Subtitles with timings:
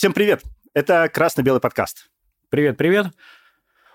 [0.00, 0.42] Всем привет!
[0.72, 2.08] Это «Красно-белый подкаст».
[2.48, 3.08] Привет-привет.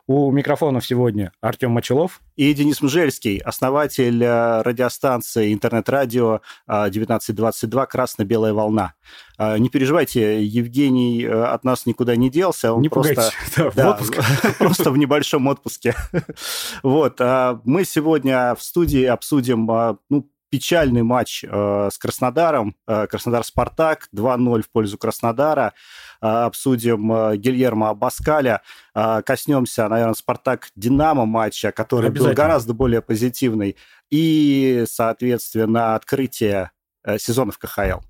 [0.06, 2.22] У микрофонов сегодня Артем Мочелов.
[2.36, 8.94] И Денис Мжельский, основатель э, радиостанции интернет-радио 1922 э, «Красно-белая волна».
[9.40, 12.74] Э, не переживайте, Евгений от нас никуда не делся.
[12.74, 15.96] Он не просто, да, да, в просто в небольшом отпуске.
[16.84, 17.20] Вот.
[17.20, 19.66] Мы сегодня в студии обсудим
[20.10, 22.76] ну, печальный матч э, с Краснодаром.
[22.88, 25.74] Э, Краснодар-Спартак 2-0 в пользу Краснодара.
[26.22, 28.62] Э, обсудим э, Гильермо Абаскаля.
[28.94, 33.76] Э, коснемся, наверное, Спартак-Динамо матча, который был гораздо более позитивный.
[34.10, 36.72] И, соответственно, открытие
[37.04, 38.02] э, сезона в КХЛ.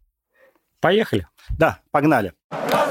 [0.79, 1.27] Поехали.
[1.49, 2.33] Да, погнали.
[2.49, 2.84] Красный!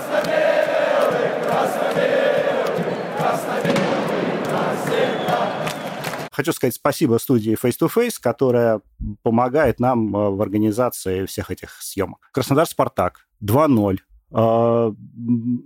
[6.35, 8.81] Хочу сказать спасибо студии Face to Face, которая
[9.23, 12.29] помогает нам э, в организации всех этих съемок.
[12.33, 13.99] Краснодар-Спартак 2-0.
[14.33, 14.93] А,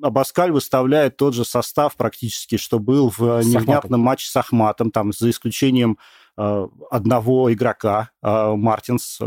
[0.02, 5.30] Абаскаль выставляет тот же состав практически, что был в невнятном матче с Ахматом, там, за
[5.30, 5.96] исключением
[6.36, 9.20] э, одного игрока, э, Мартинс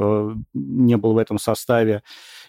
[0.53, 2.03] не был в этом составе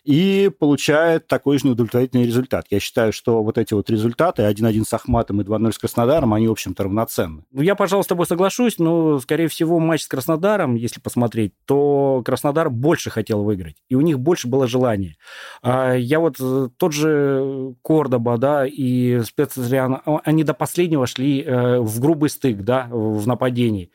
[0.04, 2.66] и получает такой же неудовлетворительный результат.
[2.70, 6.48] Я считаю, что вот эти вот результаты, 1-1 с Ахматом и 2-0 с Краснодаром, они,
[6.48, 7.44] в общем-то, равноценны.
[7.52, 12.22] Ну, я, пожалуй, с тобой соглашусь, но, скорее всего, матч с Краснодаром, если посмотреть, то
[12.24, 15.16] Краснодар больше хотел выиграть, и у них больше было желания.
[15.62, 21.78] А я вот э, тот же Кордоба, да, и спецотряд, они до последнего шли э,
[21.78, 23.90] в грубый стык, да, в нападении.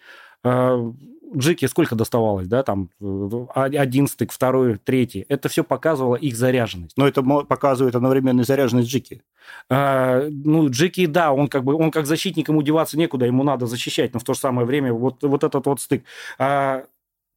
[1.36, 2.90] Джеки сколько доставалось, да, там
[3.54, 5.26] один стык, второй, третий.
[5.30, 6.98] Это все показывало их заряженность.
[6.98, 9.22] Но это показывает одновременно заряженность Джеки.
[9.70, 13.66] А, ну, Джеки, да, он как бы, он как защитник, ему деваться некуда, ему надо
[13.66, 16.04] защищать, но в то же самое время вот, вот этот вот стык.
[16.38, 16.84] А,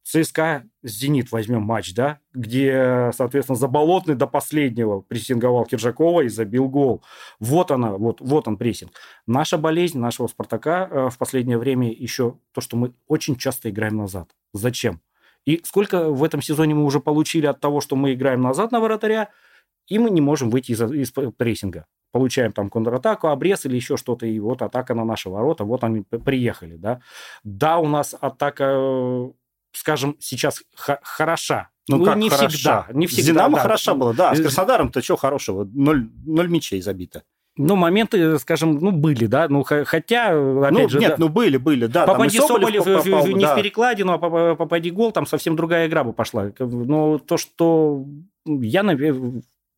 [0.03, 7.03] ЦСКА «Зенит» возьмем матч, да, где, соответственно, Заболотный до последнего прессинговал Киржакова и забил гол.
[7.39, 8.91] Вот она, вот, вот он прессинг.
[9.27, 13.97] Наша болезнь нашего «Спартака» э, в последнее время еще то, что мы очень часто играем
[13.97, 14.29] назад.
[14.53, 15.01] Зачем?
[15.45, 18.79] И сколько в этом сезоне мы уже получили от того, что мы играем назад на
[18.79, 19.29] вратаря,
[19.87, 21.85] и мы не можем выйти из, из прессинга.
[22.11, 26.01] Получаем там контратаку, обрез или еще что-то, и вот атака на наши ворота, вот они
[26.01, 27.01] приехали, да.
[27.43, 29.31] Да, у нас атака э,
[29.73, 31.69] скажем, сейчас хороша.
[31.87, 32.49] Ну, ну как не хороша?
[32.49, 32.87] всегда.
[32.93, 33.31] Не всегда.
[33.31, 33.63] Динамо да.
[33.63, 34.31] хороша была, да.
[34.31, 35.67] А с Краснодаром-то что хорошего?
[35.73, 37.23] Ноль, ноль мячей забито.
[37.57, 40.99] Ну, моменты, скажем, ну, были, да, ну, хотя, опять ну, же...
[40.99, 42.05] Нет, да, ну, были, были, да.
[42.07, 43.53] Попади Соболев, Соболев попал, не да.
[43.53, 46.51] в перекладину, а попади гол, там совсем другая игра бы пошла.
[46.59, 48.05] Но то, что
[48.45, 48.83] я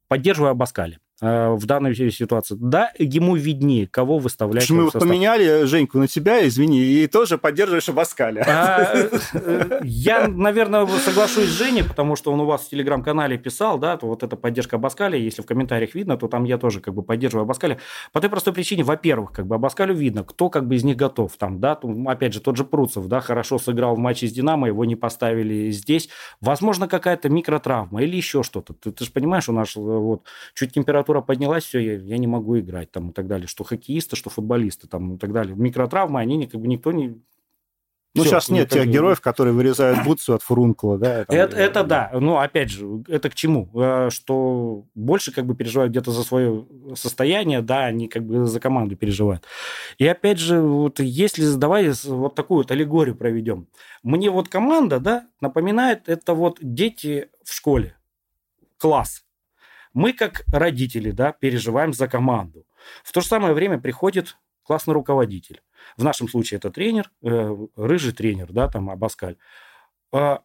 [0.07, 0.99] поддерживаю Абаскали.
[1.21, 2.55] Э, в данной ситуации.
[2.59, 4.69] Да, ему виднее, кого выставлять.
[4.71, 8.43] мы вот поменяли Женьку на тебя, извини, и тоже поддерживаешь Абаскаля.
[8.47, 8.93] А,
[9.33, 13.95] э, я, наверное, соглашусь с Женей, потому что он у вас в Телеграм-канале писал, да,
[13.95, 17.03] то вот эта поддержка Абаскаля, если в комментариях видно, то там я тоже как бы
[17.03, 17.77] поддерживаю Абаскаля.
[18.11, 21.37] По той простой причине, во-первых, как бы Абаскалю видно, кто как бы из них готов.
[21.37, 24.83] Там, да, опять же, тот же Пруцев, да, хорошо сыграл в матче с Динамо, его
[24.83, 26.09] не поставили здесь.
[26.41, 28.73] Возможно, какая-то микротравма или еще что-то.
[28.73, 30.23] Ты, ты же понимаешь, у нас вот
[30.55, 33.47] чуть температура температура поднялась, все, я, я не могу играть там и так далее.
[33.47, 35.55] Что хоккеисты, что футболисты там и так далее.
[35.55, 37.21] Микротравмы, они как бы никто не...
[38.15, 41.25] Ну, Все, сейчас нет тех героев, которые вырезают бутсу от фурункула, да?
[41.25, 42.11] Там, это, это да.
[42.13, 43.71] Ну, опять же, это к чему?
[43.73, 48.59] Э, что больше как бы переживают где-то за свое состояние, да, они как бы за
[48.59, 49.45] команду переживают.
[49.97, 53.67] И опять же, вот если давай вот такую вот аллегорию проведем.
[54.03, 57.97] Мне вот команда, да, напоминает это вот дети в школе,
[58.77, 59.22] класс.
[59.93, 62.65] Мы, как родители, да, переживаем за команду.
[63.03, 65.61] В то же самое время приходит классный руководитель.
[65.97, 69.37] В нашем случае это тренер, э, рыжий тренер, да, там Абаскаль.
[70.11, 70.37] Э,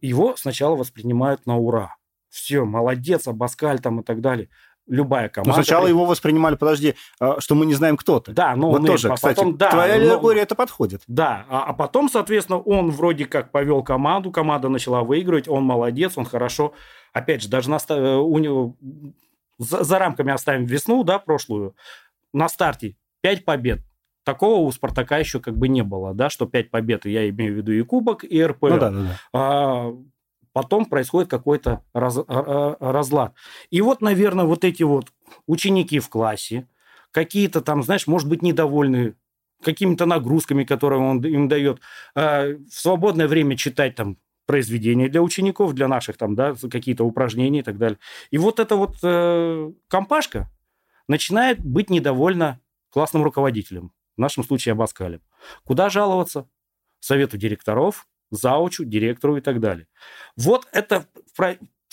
[0.00, 1.96] его сначала воспринимают на ура.
[2.28, 4.48] Все, молодец, Абаскаль там и так далее
[4.86, 5.50] любая команда.
[5.50, 8.32] Но сначала его воспринимали, подожди, а, что мы не знаем, кто ты.
[8.32, 11.02] Да, но вот он тоже, и, кстати, потом, да, твоя аллегория это подходит.
[11.06, 16.16] Да, а, а потом, соответственно, он вроде как повел команду, команда начала выигрывать, он молодец,
[16.16, 16.74] он хорошо
[17.14, 18.76] опять же, даже на, э, у него,
[19.56, 21.74] за, за рамками оставим весну, да, прошлую,
[22.34, 23.80] на старте 5 побед.
[24.24, 27.56] Такого у Спартака еще как бы не было, да, что 5 побед, я имею в
[27.56, 28.68] виду и Кубок, и РПЛ.
[28.68, 29.18] Ну, да, да, да.
[29.32, 29.94] А,
[30.52, 33.34] потом происходит какой-то раз, а, а, разлад.
[33.70, 35.12] И вот, наверное, вот эти вот
[35.46, 36.68] ученики в классе,
[37.12, 39.14] какие-то там, знаешь, может быть, недовольны
[39.62, 41.80] какими-то нагрузками, которые он им дает,
[42.14, 47.62] в свободное время читать там произведения для учеников, для наших там, да, какие-то упражнения и
[47.62, 47.98] так далее.
[48.30, 50.50] И вот эта вот э, компашка
[51.08, 52.60] начинает быть недовольна
[52.90, 55.20] классным руководителем, в нашем случае Абаскалем.
[55.64, 56.48] Куда жаловаться?
[57.00, 59.86] Совету директоров, заучу, директору и так далее.
[60.36, 61.06] Вот это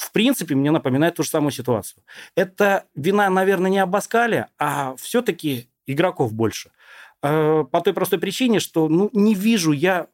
[0.01, 2.03] в принципе, мне напоминает ту же самую ситуацию.
[2.35, 6.71] Это вина, наверное, не Абаскале, а все-таки игроков больше.
[7.21, 10.07] Э, по той простой причине, что ну, не вижу я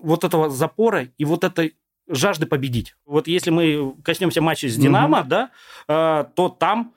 [0.00, 1.76] вот этого запора и вот этой
[2.08, 2.96] жажды победить.
[3.06, 5.28] Вот если мы коснемся матча с Динамо, mm-hmm.
[5.28, 5.50] да,
[5.88, 6.94] э, то там,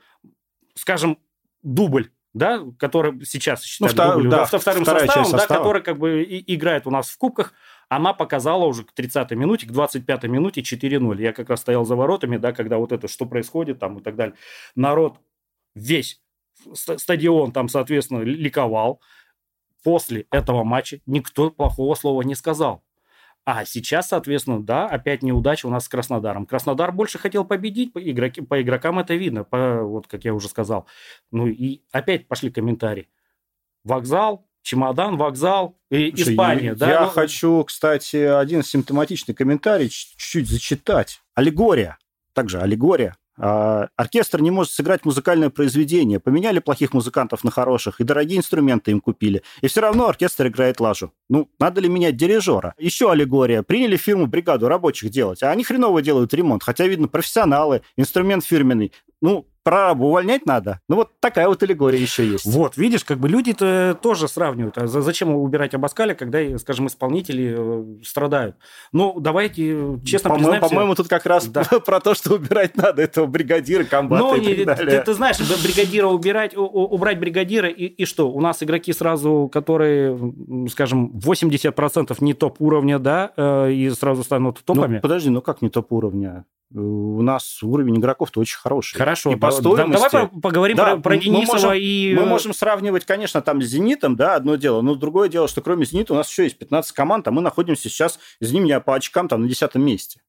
[0.76, 1.18] скажем,
[1.62, 6.56] дубль да, который сейчас считают ну, дубль, да, вторым составом, да, который как бы и,
[6.56, 7.54] играет у нас в кубках,
[7.90, 11.22] она показала уже к 30-й минуте, к 25-й минуте 4-0.
[11.22, 14.16] Я как раз стоял за воротами, да, когда вот это, что происходит там и так
[14.16, 14.36] далее.
[14.76, 15.20] Народ
[15.76, 16.22] весь,
[16.74, 19.00] стадион там, соответственно, ликовал.
[19.84, 22.84] После этого матча никто плохого слова не сказал.
[23.46, 26.46] А сейчас, соответственно, да, опять неудача у нас с Краснодаром.
[26.46, 30.48] Краснодар больше хотел победить, по, игроки, по игрокам это видно, по, вот как я уже
[30.48, 30.88] сказал.
[31.32, 33.10] Ну и опять пошли комментарии.
[33.84, 36.68] Вокзал, чемодан, вокзал и Испания.
[36.68, 36.90] Я, да?
[36.90, 37.08] я ну...
[37.08, 41.22] хочу, кстати, один симптоматичный комментарий чуть-чуть зачитать.
[41.36, 41.98] Аллегория.
[42.34, 43.18] Также аллегория.
[43.38, 46.20] А, оркестр не может сыграть музыкальное произведение.
[46.20, 49.44] Поменяли плохих музыкантов на хороших, и дорогие инструменты им купили.
[49.62, 51.12] И все равно оркестр играет лажу.
[51.30, 52.76] Ну, надо ли менять дирижера?
[52.78, 53.64] Еще аллегория.
[53.64, 56.64] Приняли фирму бригаду рабочих делать, а они хреново делают ремонт.
[56.64, 58.92] Хотя, видно, профессионалы, инструмент фирменный.
[59.22, 60.80] Ну, прорабу увольнять надо.
[60.88, 62.46] Ну, вот такая вот аллегория еще есть.
[62.46, 64.78] Вот, видишь, как бы люди-то тоже сравнивают.
[64.78, 68.58] А зачем убирать Абаскаля, когда, скажем, исполнители э, страдают?
[68.92, 70.70] Ну, давайте честно по признаемся...
[70.70, 71.64] По-моему, тут как раз да.
[71.86, 75.00] про то, что убирать надо этого бригадира, комбата ну, и так далее.
[75.00, 78.30] Ты, ты знаешь, бригадира убирать, убрать бригадира, и, и что?
[78.30, 80.18] У нас игроки сразу, которые,
[80.70, 84.96] скажем, 80% не топ-уровня, да, э, и сразу станут топами.
[84.96, 86.46] Ну, подожди, ну как не топ-уровня?
[86.74, 88.98] У нас уровень игроков-то очень хороший.
[88.98, 89.32] Хорошо.
[89.32, 90.12] И по стоимости...
[90.12, 92.16] Давай поговорим да, про, про Денисова мы можем, и...
[92.16, 95.86] Мы можем сравнивать, конечно, там с «Зенитом», да, одно дело, но другое дело, что кроме
[95.86, 99.28] «Зенита» у нас еще есть 15 команд, а мы находимся сейчас, извини меня, по очкам
[99.28, 100.22] там на десятом месте.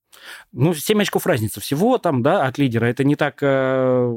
[0.52, 2.87] Ну, 7 очков разницы всего там, да, от лидера.
[2.87, 4.14] Это не так э,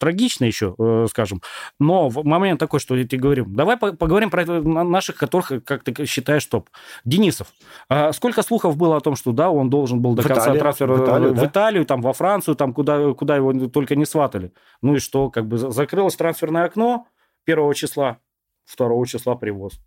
[0.00, 1.42] трагично еще, э, скажем.
[1.78, 6.44] Но момент такой, что я тебе говорю, давай поговорим про наших, которых, как ты считаешь,
[6.46, 6.68] топ.
[7.04, 7.48] Денисов.
[7.88, 10.58] А сколько слухов было о том, что да, он должен был до в конца Италии,
[10.58, 11.44] трансфера в Италию, в?
[11.46, 14.52] Италию, там, во Францию, там, куда, куда его только не сватали.
[14.82, 17.06] Ну и что, как бы закрылось трансферное окно
[17.44, 18.18] первого числа,
[18.64, 19.80] второго числа привоз.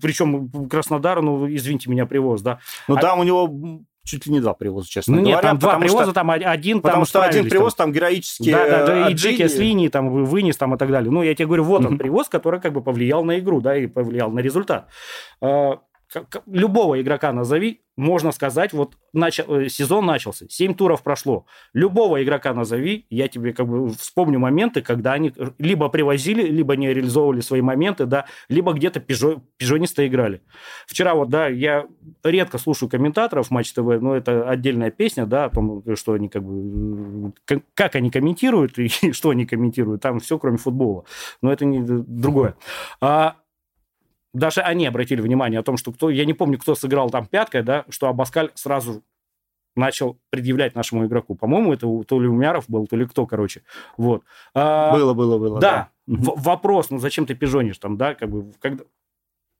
[0.00, 2.60] Причем Краснодар, ну, извините меня, привоз, да.
[2.86, 3.00] Ну, а...
[3.00, 5.36] там у него чуть ли не два привоза, честно ну, говоря.
[5.36, 8.50] Нет, там два привоза, что, там один Потому там что один привоз там, там героически
[8.50, 11.10] Да, да, да и Джеки с линии там вынес там и так далее.
[11.10, 13.86] Ну, я тебе говорю, вот он привоз, который как бы повлиял на игру, да, и
[13.86, 14.88] повлиял на результат.
[15.40, 15.78] А,
[16.46, 21.46] любого игрока назови, можно сказать, вот начал, э, сезон начался, 7 туров прошло.
[21.74, 26.92] Любого игрока назови, я тебе как бы вспомню моменты, когда они либо привозили, либо не
[26.92, 30.42] реализовывали свои моменты, да, либо где-то пижо, пижонисто играли.
[30.86, 31.86] Вчера вот, да, я
[32.24, 36.42] редко слушаю комментаторов Матч ТВ, но это отдельная песня, да, о том, что они как
[36.42, 37.32] бы,
[37.74, 41.04] как они комментируют и что они комментируют, там все кроме футбола.
[41.42, 42.56] Но это не другое.
[43.00, 43.36] А,
[44.34, 47.62] даже они обратили внимание о том, что кто, я не помню, кто сыграл там пяткой,
[47.62, 49.02] да, что Абаскаль сразу
[49.76, 51.34] начал предъявлять нашему игроку.
[51.34, 53.62] По-моему, это то ли Умяров был, то ли кто, короче.
[53.96, 54.22] Вот.
[54.54, 55.60] А, было, было, было.
[55.60, 55.90] Да.
[56.06, 56.32] да.
[56.36, 58.84] вопрос, ну зачем ты пижонишь там, да, как бы, когда...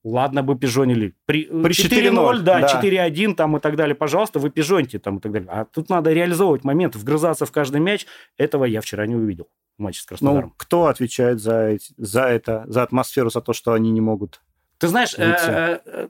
[0.05, 1.15] Ладно бы пижонили.
[1.27, 2.83] При, При 4-0, да, да.
[2.83, 5.49] 4-1 там и так далее, пожалуйста, вы пижоньте там и так далее.
[5.49, 8.07] А тут надо реализовывать момент, вгрызаться в каждый мяч.
[8.37, 9.49] Этого я вчера не увидел
[9.79, 10.49] в матче с Краснодаром.
[10.49, 14.41] Ну, кто отвечает за, за это, за атмосферу, за то, что они не могут
[14.83, 16.09] ты знаешь, э, э,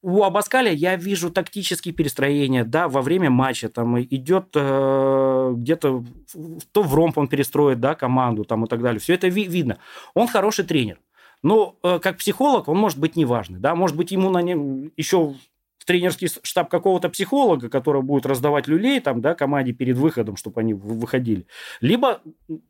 [0.00, 6.02] у Абаскаля я вижу тактические перестроения, да, во время матча там идет э, где-то
[6.72, 9.00] то в ромб он перестроит, да, команду там и так далее.
[9.00, 9.76] Все это ви- видно.
[10.14, 10.98] Он хороший тренер.
[11.42, 15.34] Но э, как психолог он может быть неважный, да, может быть ему на нем еще
[15.84, 20.72] тренерский штаб какого-то психолога, который будет раздавать люлей там, да, команде перед выходом, чтобы они
[20.72, 21.46] выходили.
[21.82, 22.22] Либо,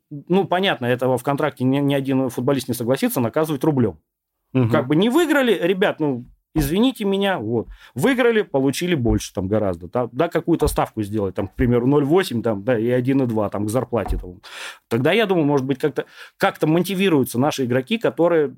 [0.09, 3.97] ну, понятно, этого в контракте ни, ни один футболист не согласится, наказывать рублем.
[4.63, 4.69] Угу.
[4.71, 7.67] Как бы не выиграли, ребят, ну, извините меня, вот.
[7.95, 9.87] Выиграли, получили больше там гораздо.
[9.87, 13.69] Да, да какую-то ставку сделать, там, к примеру, 0,8 там, да, и 1,2 там к
[13.69, 14.17] зарплате.
[14.17, 14.41] Там.
[14.89, 16.05] Тогда, я думаю, может быть, как-то
[16.37, 18.55] как мотивируются наши игроки, которые...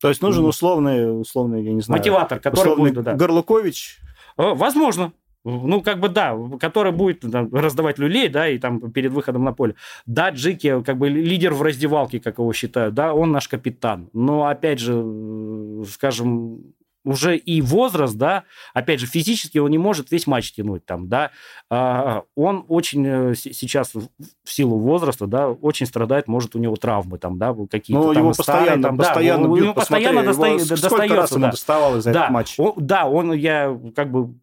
[0.00, 2.00] То есть нужен условный, условный, я не знаю...
[2.00, 3.04] Мотиватор, который условный будет...
[3.04, 3.14] Да.
[3.14, 4.00] Горлукович?
[4.36, 5.12] Э, возможно.
[5.44, 9.52] Ну, как бы, да, который будет там, раздавать люлей, да, и там перед выходом на
[9.52, 9.74] поле.
[10.06, 14.08] Да, Джики, как бы лидер в раздевалке, как его считают, да, он наш капитан.
[14.12, 18.44] Но, опять же, скажем, уже и возраст, да,
[18.74, 21.30] опять же, физически он не может весь матч тянуть там, да,
[21.70, 24.08] а, он очень э, сейчас в
[24.44, 28.32] силу возраста, да, очень страдает, может, у него травмы там, да, какие-то ну, там его
[28.32, 31.50] старые, постоянно, там, постоянно да, бьют, его постоянно достает, его, достается, сколько раз ему да.
[31.50, 32.54] доставалось за да, этот матч?
[32.58, 34.34] Он, да, он, я как бы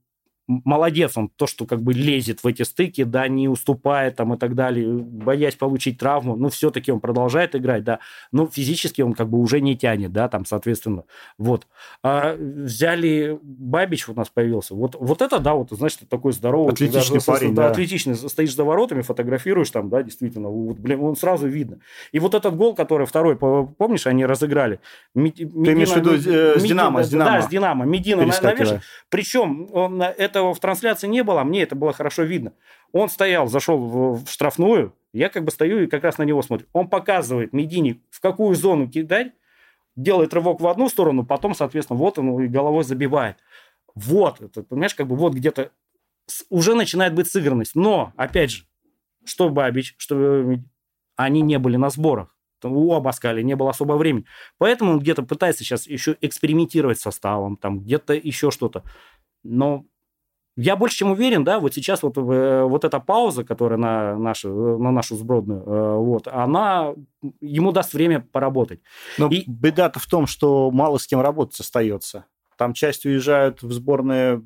[0.50, 4.38] молодец он, то, что как бы лезет в эти стыки, да, не уступает там и
[4.38, 8.00] так далее, боясь получить травму, ну, все-таки он продолжает играть, да,
[8.32, 11.04] но физически он как бы уже не тянет, да, там, соответственно,
[11.38, 11.68] вот.
[12.04, 16.74] А взяли Бабич у нас появился, вот, вот это, да, вот, значит, такой здоровый.
[16.74, 17.70] Атлетичный когда, парень, да, да.
[17.70, 21.80] Атлетичный, стоишь за воротами, фотографируешь там, да, действительно, вот, блин, он сразу видно.
[22.12, 24.80] И вот этот гол, который второй, помнишь, они разыграли.
[25.14, 27.32] Медина, Ты имеешь в виду э, с Динамо, с Динамо?
[27.32, 27.86] Да, с Динамо.
[27.86, 28.82] Медина навешивает.
[29.10, 32.54] Причем он, это этого в трансляции не было, а мне это было хорошо видно.
[32.92, 36.42] Он стоял, зашел в, в штрафную, я как бы стою и как раз на него
[36.42, 36.68] смотрю.
[36.74, 39.34] Он показывает Медине, в какую зону кидать,
[39.96, 43.38] делает рывок в одну сторону, потом, соответственно, вот он и головой забивает.
[43.96, 45.72] Вот, это, понимаешь, как бы вот где-то
[46.50, 47.76] уже начинает быть сыгранность.
[47.76, 48.64] Но, опять же,
[49.26, 50.58] что Бабич, что
[51.16, 52.36] они не были на сборах.
[52.64, 54.26] У Абаскали не было особо времени.
[54.58, 58.84] Поэтому он где-то пытается сейчас еще экспериментировать составом, там где-то еще что-то.
[59.44, 59.86] Но
[60.62, 64.78] я больше чем уверен, да, вот сейчас вот, э, вот эта пауза, которая на нашу,
[64.78, 66.94] на нашу сбродную, э, вот, она
[67.40, 68.82] ему даст время поработать.
[69.18, 69.44] Но И...
[69.48, 72.26] беда-то в том, что мало с кем работать остается.
[72.58, 74.42] Там часть уезжают в сборные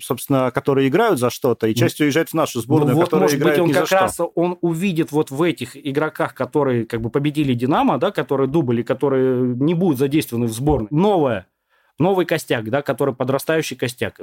[0.00, 3.38] собственно, которые играют за что-то, и часть уезжает в нашу сборную, ну, вот, которая может
[3.38, 4.26] играет быть, он как раз что.
[4.26, 9.56] он увидит вот в этих игроках, которые как бы победили Динамо, да, которые дубли, которые
[9.56, 11.46] не будут задействованы в сборной, новое
[11.98, 14.20] новый костяк, да, который подрастающий костяк.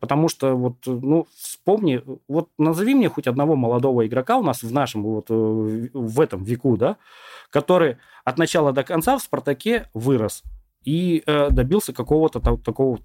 [0.00, 4.72] Потому что вот, ну, вспомни, вот назови мне хоть одного молодого игрока у нас в
[4.72, 6.98] нашем вот э, в этом веку, да,
[7.48, 10.42] который от начала до конца в «Спартаке» вырос
[10.84, 12.98] и э, добился какого-то такого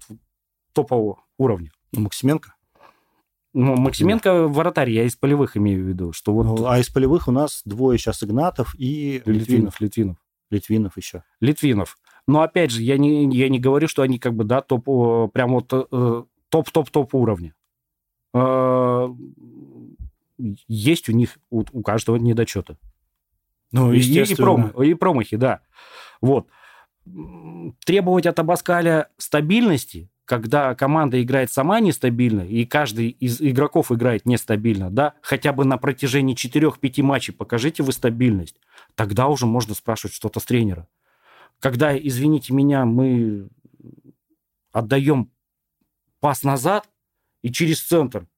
[0.74, 1.72] топового уровня.
[1.92, 2.54] Ну, Максименко?
[3.54, 6.12] Ну, Максименко вратарь, я из полевых имею в виду.
[6.12, 6.44] Что вот...
[6.44, 9.80] Ну, а из полевых у нас двое сейчас Игнатов и Литвинов.
[9.80, 10.16] Литвинов.
[10.50, 11.22] Литвинов еще.
[11.40, 11.96] Литвинов.
[12.26, 14.84] Но опять же, я не, я не говорю, что они как бы, да, топ,
[15.32, 17.54] прям вот э, топ-топ-топ уровня.
[18.32, 19.08] Э,
[20.38, 22.76] есть у них, у, у каждого недочеты.
[23.72, 25.60] Ну, и, и, пром, и промахи, да.
[26.20, 26.48] Вот.
[27.84, 34.90] Требовать от Абаскаля стабильности, когда команда играет сама нестабильно, и каждый из игроков играет нестабильно,
[34.90, 38.56] да, хотя бы на протяжении 4-5 матчей покажите вы стабильность,
[38.94, 40.88] тогда уже можно спрашивать что-то с тренера
[41.64, 43.48] когда, извините меня, мы
[44.70, 45.32] отдаем
[46.20, 46.86] пас назад
[47.40, 48.28] и через центр,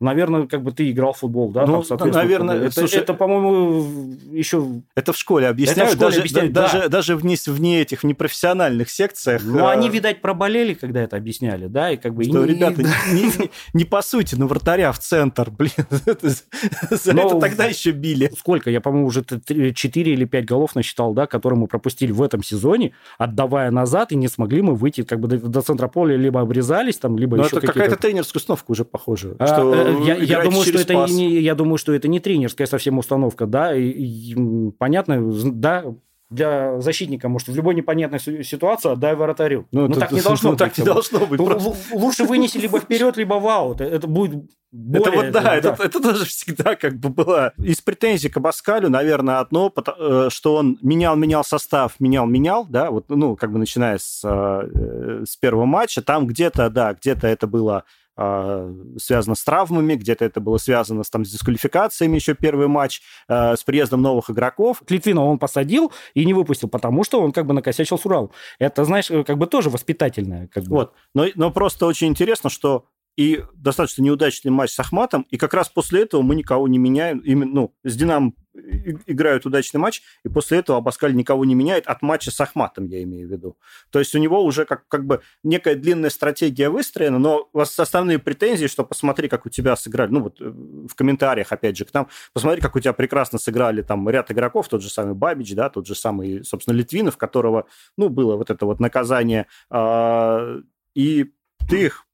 [0.00, 1.66] Наверное, как бы ты играл в футбол, да?
[1.66, 4.82] Ну, там, наверное, это, слушай, это, по-моему, еще...
[4.94, 6.62] Это в школе объясняют, это в школе даже, объясняют, да.
[6.62, 9.42] даже, даже вне, вне этих, непрофессиональных секциях.
[9.44, 9.72] Ну, а...
[9.72, 11.90] они, видать, проболели, когда это объясняли, да?
[11.90, 12.22] И как бы...
[12.22, 15.72] Что, и, ребята, и, не, не, не по сути, на вратаря в центр, блин.
[16.90, 18.30] За Но это тогда еще били.
[18.38, 18.70] Сколько?
[18.70, 22.92] Я, по-моему, уже 4 или 5 голов насчитал, да, которые мы пропустили в этом сезоне,
[23.18, 26.98] отдавая назад, и не смогли мы выйти как бы до, до центра поля, либо обрезались
[26.98, 29.34] там, либо Но еще это какая-то тренерская установка уже похожа.
[29.40, 32.66] А, что э, я, я думаю, что это не, я думаю, что это не тренерская
[32.66, 35.20] совсем установка, да, и, и, понятно,
[35.52, 35.84] да,
[36.30, 39.66] для защитника, может, в любой непонятной ситуации отдай вратарю.
[39.72, 40.58] Ну, ну это, так не должно ну, быть.
[40.58, 41.38] Так не должно быть.
[41.38, 41.74] Просто.
[41.92, 43.80] Лучше вынеси либо вперед, либо в аут.
[43.80, 45.00] Это будет более...
[45.00, 47.52] Это вот, да, это, это, это тоже всегда как бы было.
[47.56, 53.34] Из претензий к Абаскалю, наверное, одно, э, что он менял-менял состав, менял-менял, да, вот, ну,
[53.34, 56.02] как бы начиная с, э, с первого матча.
[56.02, 57.84] Там где-то, да, где-то это было
[58.98, 63.56] связано с травмами, где-то это было связано с, там, с дисквалификациями еще первый матч, э,
[63.56, 64.82] с приездом новых игроков.
[64.88, 68.30] Литвина он посадил и не выпустил, потому что он как бы накосячил с Уралом.
[68.58, 70.48] Это, знаешь, как бы тоже воспитательное.
[70.48, 70.70] Как бы.
[70.70, 70.94] Вот.
[71.14, 72.86] Но, но просто очень интересно, что
[73.18, 77.18] и достаточно неудачный матч с Ахматом, и как раз после этого мы никого не меняем.
[77.18, 78.32] Именно, ну, с Динамо
[79.06, 83.02] играют удачный матч, и после этого Абаскаль никого не меняет от матча с Ахматом, я
[83.02, 83.58] имею в виду.
[83.90, 87.76] То есть у него уже как, как бы некая длинная стратегия выстроена, но у вас
[87.80, 91.86] основные претензии, что посмотри, как у тебя сыграли, ну вот э, в комментариях, опять же,
[91.86, 95.56] к нам, посмотри, как у тебя прекрасно сыграли там ряд игроков, тот же самый Бабич,
[95.56, 99.48] да, тот же самый, собственно, Литвинов, которого, ну, было вот это вот наказание,
[100.94, 101.32] и
[101.68, 102.07] ты их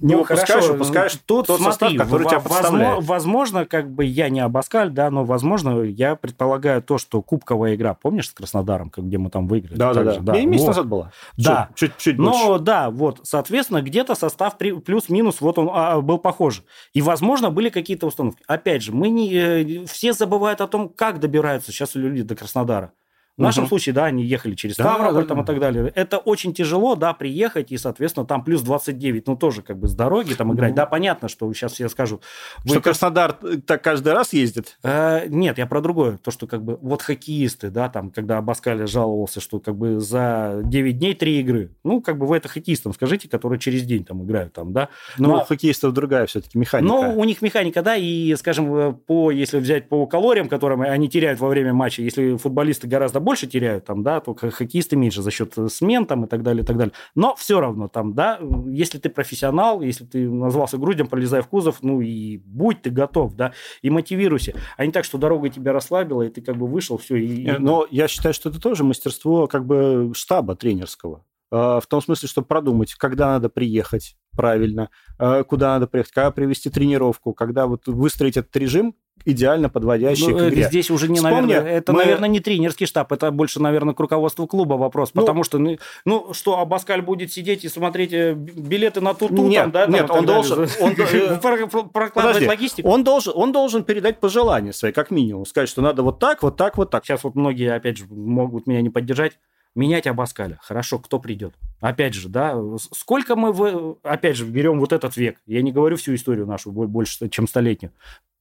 [0.00, 0.72] не ну, выпускаешь, хорошо.
[0.72, 3.04] выпускаешь тот смотри, состав, который в, тебя подставляет.
[3.04, 7.94] Возможно, как бы я не Абаскаль, да, но, возможно, я предполагаю то, что кубковая игра,
[7.94, 9.76] помнишь, с Краснодаром, где мы там выиграли?
[9.76, 10.18] Да, да, да.
[10.20, 10.38] да.
[10.38, 10.68] И месяц вот.
[10.68, 11.12] назад была.
[11.36, 11.70] Да.
[11.74, 12.44] Чуть, чуть больше.
[12.44, 16.62] Но, да, вот, соответственно, где-то состав плюс-минус, вот он а, был похож.
[16.92, 18.42] И, возможно, были какие-то установки.
[18.46, 19.34] Опять же, мы не...
[19.34, 22.92] Э, все забывают о том, как добираются сейчас люди до Краснодара.
[23.38, 23.68] В нашем угу.
[23.68, 25.42] случае, да, они ехали через да, Ставрополь да, там, да.
[25.44, 25.92] и так далее.
[25.94, 29.94] Это очень тяжело, да, приехать, и, соответственно, там плюс 29, ну, тоже как бы с
[29.94, 30.70] дороги там играть.
[30.70, 30.76] Ну.
[30.76, 32.20] Да, понятно, что сейчас все скажу.
[32.64, 34.76] Вы что Краснодар так каждый раз ездит?
[34.82, 36.18] Э, нет, я про другое.
[36.18, 40.60] То, что как бы вот хоккеисты, да, там, когда Абаскаля жаловался, что как бы за
[40.64, 41.70] 9 дней 3 игры.
[41.84, 44.88] Ну, как бы вы это хоккеистам скажите, которые через день там играют там, да.
[45.16, 46.92] Ну, Но, у хоккеистов другая все-таки механика.
[46.92, 51.38] Ну, у них механика, да, и, скажем, по, если взять по калориям, которым они теряют
[51.38, 55.54] во время матча, если футболисты гораздо больше теряют, там, да, то хоккеисты меньше за счет
[55.68, 56.94] смен там и так далее, и так далее.
[57.14, 61.82] Но все равно там, да, если ты профессионал, если ты назвался грудем, пролезай в кузов,
[61.82, 64.54] ну и будь ты готов, да, и мотивируйся.
[64.78, 67.16] А не так, что дорога тебя расслабила, и ты как бы вышел, все.
[67.16, 67.46] И...
[67.46, 71.22] Э, но я считаю, что это тоже мастерство как бы штаба тренерского.
[71.50, 76.30] А, в том смысле, чтобы продумать, когда надо приехать правильно, а, куда надо приехать, когда
[76.30, 80.64] привести тренировку, когда вот выстроить этот режим, идеально подводящий ну, к игре.
[80.64, 81.98] Здесь уже не, Вспомни, наверное, это, мы...
[81.98, 85.76] наверное, не тренерский штаб, это больше, наверное, к руководству клуба вопрос, ну, потому что, ну,
[86.04, 89.86] ну, что, Абаскаль будет сидеть и смотреть э, билеты на ту-ту, нет, там, да?
[89.86, 90.68] Нет, там, он должен...
[90.80, 90.94] Он,
[91.92, 92.88] прокладывать логистику?
[92.88, 96.56] Он должен, он должен передать пожелания свои, как минимум, сказать, что надо вот так, вот
[96.56, 97.04] так, вот так.
[97.04, 99.38] Сейчас вот многие, опять же, могут меня не поддержать,
[99.74, 100.58] менять Абаскаля.
[100.62, 101.54] Хорошо, кто придет?
[101.80, 102.56] Опять же, да,
[102.92, 106.72] сколько мы, в, опять же, берем вот этот век, я не говорю всю историю нашу,
[106.72, 107.92] больше, чем столетнюю.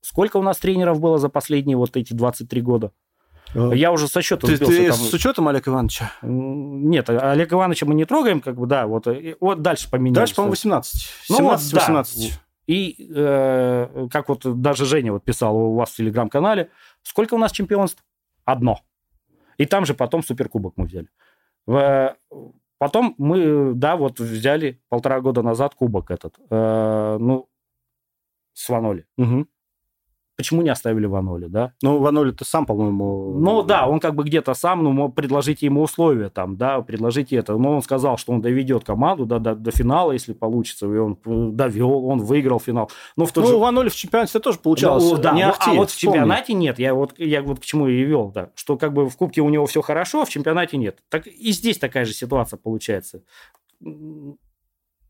[0.01, 2.91] Сколько у нас тренеров было за последние вот эти 23 года?
[3.53, 3.73] А.
[3.73, 4.75] Я уже со счета ты, сбился.
[4.75, 4.97] Ты там...
[4.97, 6.11] с учетом Олега Ивановича?
[6.21, 9.07] Нет, Олега Ивановича мы не трогаем, как бы, да, вот,
[9.39, 10.15] вот дальше поменялись.
[10.15, 11.01] Дальше, по-моему, 18.
[11.27, 12.31] 17, ну, 18.
[12.31, 12.37] Да.
[12.67, 16.69] И э, как вот даже Женя вот писал у вас в телеграм-канале,
[17.01, 18.03] сколько у нас чемпионств?
[18.43, 18.81] Одно.
[19.57, 21.07] И там же потом суперкубок мы взяли.
[22.79, 27.49] Потом мы, да, вот взяли полтора года назад кубок этот, э, ну,
[28.53, 29.05] с Ваноли.
[29.17, 29.47] Угу.
[30.37, 31.73] Почему не оставили Ваноли, да?
[31.81, 33.33] Ну, Ваноли ты сам, по-моему...
[33.39, 37.57] Ну, да, он как бы где-то сам, ну, предложите ему условия там, да, предложите это.
[37.57, 41.17] Но он сказал, что он доведет команду да, до, до финала, если получится, и он
[41.25, 42.91] довел, он выиграл финал.
[43.15, 43.57] Но в тот ну, же...
[43.57, 46.77] Ваноли в чемпионате тоже получалось ну, да, не ну, ахти, а вот в чемпионате нет.
[46.77, 49.49] Я вот, я вот к чему и вел, да, что как бы в Кубке у
[49.49, 50.99] него все хорошо, а в чемпионате нет.
[51.09, 53.23] Так и здесь такая же ситуация получается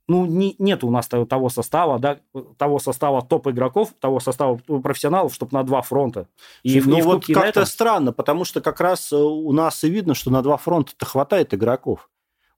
[0.07, 2.19] ну, не, нет у нас того состава, да,
[2.57, 6.27] того состава топ-игроков, того состава профессионалов, чтобы на два фронта.
[6.63, 10.31] И ну, вот как-то странно, потому что как раз э, у нас и видно, что
[10.31, 12.09] на два фронта-то хватает игроков.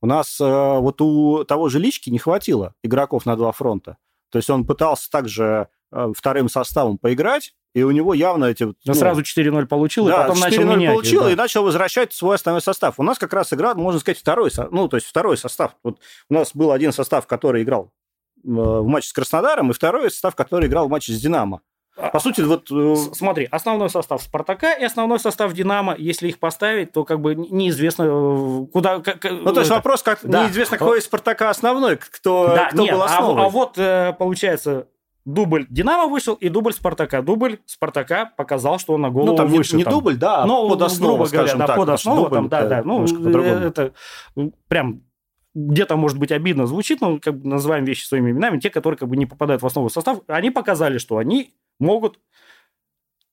[0.02, 0.46] У нас э,
[0.80, 3.98] вот у того же Лички не хватило игроков на два фронта.
[4.30, 8.64] То есть он пытался также э, вторым составом поиграть, и у него явно эти...
[8.64, 10.92] Но ну, сразу 4-0 получил, да, и потом начал менять.
[10.92, 11.32] получил, да.
[11.32, 12.96] и начал возвращать свой основной состав.
[12.98, 15.76] У нас как раз игра, можно сказать, второй, ну, то есть второй состав.
[15.84, 17.92] Вот у нас был один состав, который играл
[18.44, 21.62] э, в матче с Краснодаром, и второй состав, который играл в матче с «Динамо».
[21.96, 22.72] А, По сути, вот...
[22.72, 27.36] Э, смотри, основной состав «Спартака» и основной состав «Динамо», если их поставить, то как бы
[27.36, 29.00] неизвестно, э, куда...
[29.00, 30.46] Как, ну, то есть вопрос, как да.
[30.46, 33.44] неизвестно, какой из «Спартака» основной, кто, да, кто нет, был а основой.
[33.44, 34.88] А, а вот, получается,
[35.34, 37.22] дубль Динамо вышел и дубль Спартака.
[37.22, 39.76] Дубль Спартака показал, что он на голову ну, там выше.
[39.76, 42.68] Не, не дубль, да, но, под основу, говоря, да, так, под основу, дубль, там, да,
[42.68, 43.94] да, ну, это
[44.68, 45.04] прям
[45.56, 48.60] где-то, может быть, обидно звучит, но как бы называем вещи своими именами.
[48.60, 52.20] Те, которые как бы не попадают в основу состав, они показали, что они могут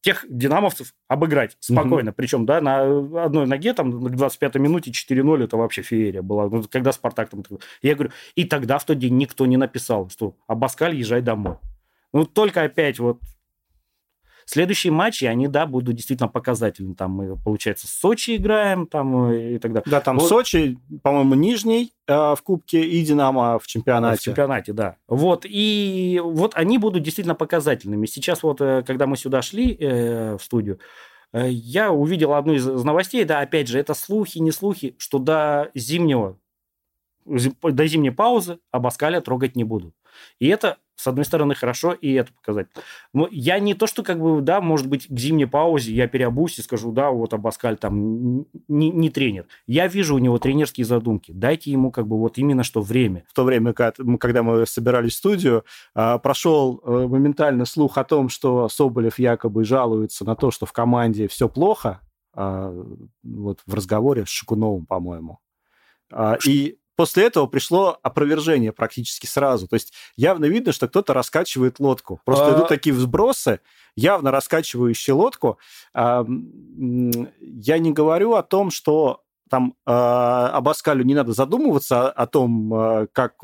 [0.01, 2.11] тех динамовцев обыграть спокойно.
[2.11, 2.17] Угу.
[2.17, 6.49] Причем, да, на одной ноге, там, к 25-й минуте 4-0, это вообще феерия была.
[6.49, 7.43] Ну, когда Спартак там...
[7.83, 11.57] Я говорю, и тогда в тот день никто не написал, что Абаскаль, езжай домой.
[12.17, 13.19] Ну, только опять вот
[14.49, 16.95] Следующие матчи, они, да, будут действительно показательны.
[16.95, 19.91] Там мы, получается, Сочи играем там э, и так далее.
[19.91, 20.29] Да, там вот.
[20.29, 24.21] Сочи, по-моему, нижний э, в Кубке и Динамо в чемпионате.
[24.21, 24.97] В чемпионате, да.
[25.09, 28.07] Вот, и вот они будут действительно показательными.
[28.07, 30.79] Сейчас вот, э, когда мы сюда шли э, в студию,
[31.33, 35.73] э, я увидел одну из новостей, да, опять же, это слухи, не слухи, что до
[35.75, 36.39] зимнего,
[37.25, 39.93] до зимней паузы Абаскаля трогать не будут.
[40.39, 42.67] И это с одной стороны, хорошо и это показать.
[43.13, 46.59] Но я не то, что как бы, да, может быть, к зимней паузе я переобусь
[46.59, 49.47] и скажу, да, вот Абаскаль там не, не тренер.
[49.67, 51.33] Я вижу у него тренерские задумки.
[51.33, 53.25] Дайте ему как бы вот именно что время.
[53.29, 58.29] В то время, когда мы собирались в студию, а, прошел э, моментально слух о том,
[58.29, 62.01] что Соболев якобы жалуется на то, что в команде все плохо,
[62.33, 62.73] а,
[63.23, 65.41] вот в разговоре с Шикуновым, по-моему.
[66.13, 69.69] А, и после этого пришло опровержение практически сразу.
[69.69, 72.21] То есть явно видно, что кто-то раскачивает лодку.
[72.25, 72.57] Просто а...
[72.57, 73.61] идут такие взбросы,
[73.95, 75.59] явно раскачивающие лодку.
[75.95, 82.75] Я не говорю о том, что там э, об Аскалю не надо задумываться о том,
[82.75, 83.35] э, как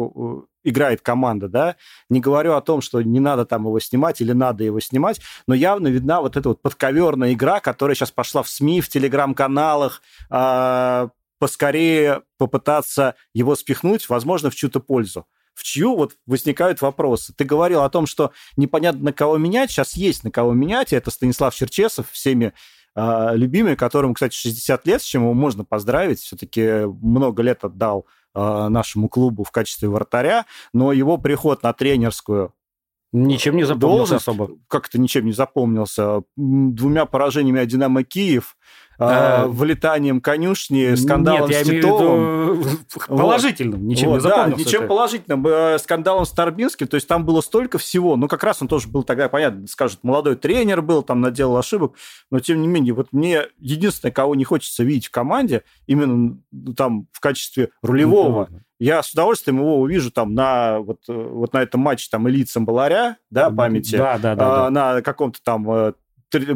[0.64, 1.76] играет команда, да,
[2.08, 5.54] не говорю о том, что не надо там его снимать или надо его снимать, но
[5.54, 11.08] явно видна вот эта вот подковерная игра, которая сейчас пошла в СМИ, в телеграм-каналах, э,
[11.42, 15.26] поскорее попытаться его спихнуть, возможно, в чью-то пользу.
[15.54, 17.34] В чью вот возникают вопросы.
[17.36, 21.10] Ты говорил о том, что непонятно на кого менять, сейчас есть на кого менять, это
[21.10, 22.52] Станислав Черчесов, всеми
[22.94, 28.06] э, любимый, которому, кстати, 60 лет, с чем его можно поздравить, все-таки много лет отдал
[28.36, 32.54] э, нашему клубу в качестве вратаря, но его приход на тренерскую
[33.12, 34.50] Ничем не запомнился особо.
[34.68, 36.22] Как-то ничем не запомнился.
[36.36, 38.56] Двумя поражениями от «Динамо Киев»,
[38.98, 42.64] а, вылетанием конюшни, скандалом Нет, с Титовым.
[43.08, 43.86] Положительным, вот.
[43.86, 44.56] ничем вот, не запомнился.
[44.56, 45.46] Да, ничем положительным.
[45.46, 48.16] Э, скандалом с Торбинским, то есть там было столько всего.
[48.16, 51.94] Ну, как раз он тоже был тогда, понятно, скажут, молодой тренер был, там наделал ошибок,
[52.30, 56.38] но тем не менее, вот мне единственное, кого не хочется видеть в команде, именно
[56.76, 61.52] там в качестве рулевого, ну, я с удовольствием его увижу там на вот, э, вот
[61.52, 64.70] на этом матче там Элит Самбаларя, да, памяти, да, да, да, а, да.
[64.70, 65.94] на каком-то там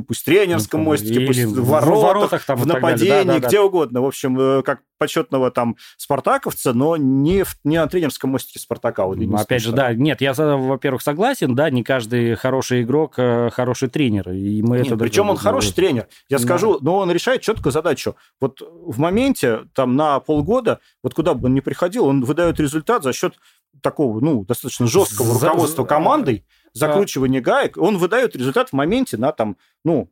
[0.06, 3.38] пусть тренерском ну, мостике, Или пусть в воротах, в, воротах там, в нападении, да, да,
[3.38, 3.64] где да.
[3.64, 4.02] угодно.
[4.02, 9.06] В общем, э, как почетного там спартаковца, но не, в, не на тренерском мостике Спартака.
[9.06, 13.88] Вот, Опять же, да, нет, я, во-первых, согласен, да, не каждый хороший игрок э, хороший
[13.88, 14.30] тренер.
[14.30, 16.08] И мы нет, это причем он хороший тренер.
[16.28, 16.44] Я да.
[16.44, 18.16] скажу, но он решает четкую задачу.
[18.40, 23.02] Вот в моменте, там, на полгода, вот куда бы он ни приходил, он выдает результат
[23.02, 23.34] за счет
[23.82, 25.48] такого, ну, достаточно жесткого за...
[25.48, 30.10] руководства командой, закручивание гаек, он выдает результат в моменте на там, ну,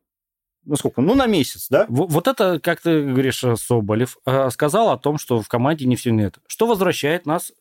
[0.64, 1.86] ну сколько, ну на месяц, да?
[1.88, 6.10] Вот это, как ты говоришь, Соболев э, сказал о том, что в команде не все
[6.10, 6.38] нет.
[6.46, 7.52] Что возвращает нас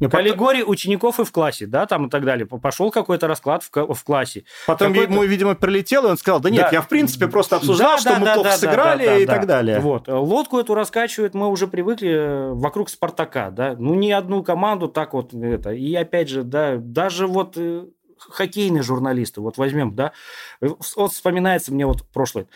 [0.00, 2.46] не, к аллегории учеников и в классе, да, там и так далее.
[2.46, 4.44] Пошел какой-то расклад в, в классе.
[4.66, 6.70] Потом ему, видимо, прилетело, и он сказал, да нет, да.
[6.72, 9.18] я в принципе просто обсуждал, да, что да, мы да, плохо да, сыграли да, да,
[9.18, 9.80] и да, так далее.
[9.80, 10.08] Вот.
[10.08, 13.76] Лодку эту раскачивают, мы уже привыкли э, вокруг Спартака, да.
[13.78, 15.70] Ну, ни одну команду так вот это.
[15.70, 17.84] И опять же, да, даже вот э,
[18.18, 20.12] хоккейные журналисты, вот возьмем, да,
[20.60, 22.46] вот вспоминается мне вот прошлое,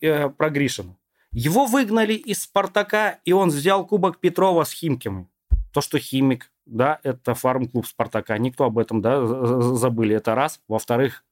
[0.00, 0.96] э, про Гришина.
[1.32, 5.26] Его выгнали из «Спартака», и он взял Кубок Петрова с Химками.
[5.74, 8.38] То, что Химик, да, это фарм-клуб «Спартака».
[8.38, 9.26] Никто об этом, да,
[9.60, 10.14] забыли.
[10.14, 10.60] Это раз.
[10.68, 11.24] Во-вторых,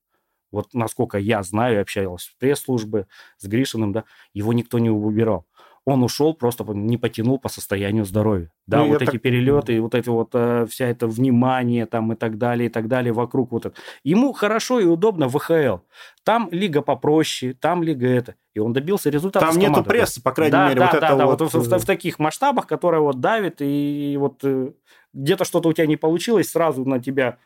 [0.51, 3.07] вот насколько я знаю, общался с пресс-службы,
[3.39, 5.47] с Гришиным, да, его никто не выбирал
[5.85, 8.51] он ушел, просто не потянул по состоянию здоровья.
[8.67, 9.21] Да, ну, вот эти так...
[9.21, 13.13] перелеты, вот это вот э, вся это внимание там и так далее, и так далее
[13.13, 13.77] вокруг вот это.
[14.05, 15.79] Ему хорошо и удобно в ВХЛ.
[16.23, 18.37] Там лига попроще, там лига это.
[18.55, 19.45] И он добился результата.
[19.45, 20.31] Там нету прессы, да.
[20.31, 21.41] по крайней да, мере, да, вот да, это да, вот.
[21.41, 24.73] вот в, в, в таких масштабах, которые вот давит, и, и вот э,
[25.13, 27.39] где-то что-то у тебя не получилось, сразу на тебя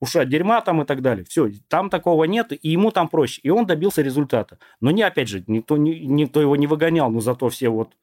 [0.00, 1.24] уша дерьма там и так далее.
[1.24, 3.40] Все, там такого нет, и ему там проще.
[3.42, 4.58] И он добился результата.
[4.80, 7.94] Но не, опять же, никто, никто его не выгонял, но зато все вот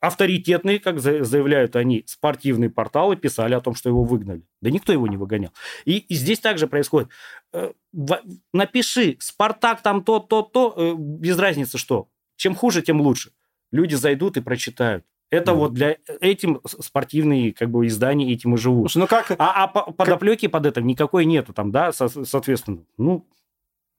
[0.00, 4.42] авторитетные, как заявляют они, спортивные порталы писали о том, что его выгнали.
[4.60, 5.52] Да никто его не выгонял.
[5.84, 7.08] И, и здесь также происходит.
[7.52, 7.72] Э,
[8.52, 12.08] напиши, Спартак там то, то, то, э, без разницы что.
[12.36, 13.32] Чем хуже, тем лучше.
[13.72, 15.04] Люди зайдут и прочитают.
[15.30, 15.54] Это да.
[15.54, 18.90] вот для этим спортивные как бы издания этим и живут.
[18.90, 19.30] Слушай, ну как...
[19.38, 20.52] А, а подоплеки как...
[20.52, 22.84] под это никакой нету там, да, со, соответственно.
[22.96, 23.26] Ну,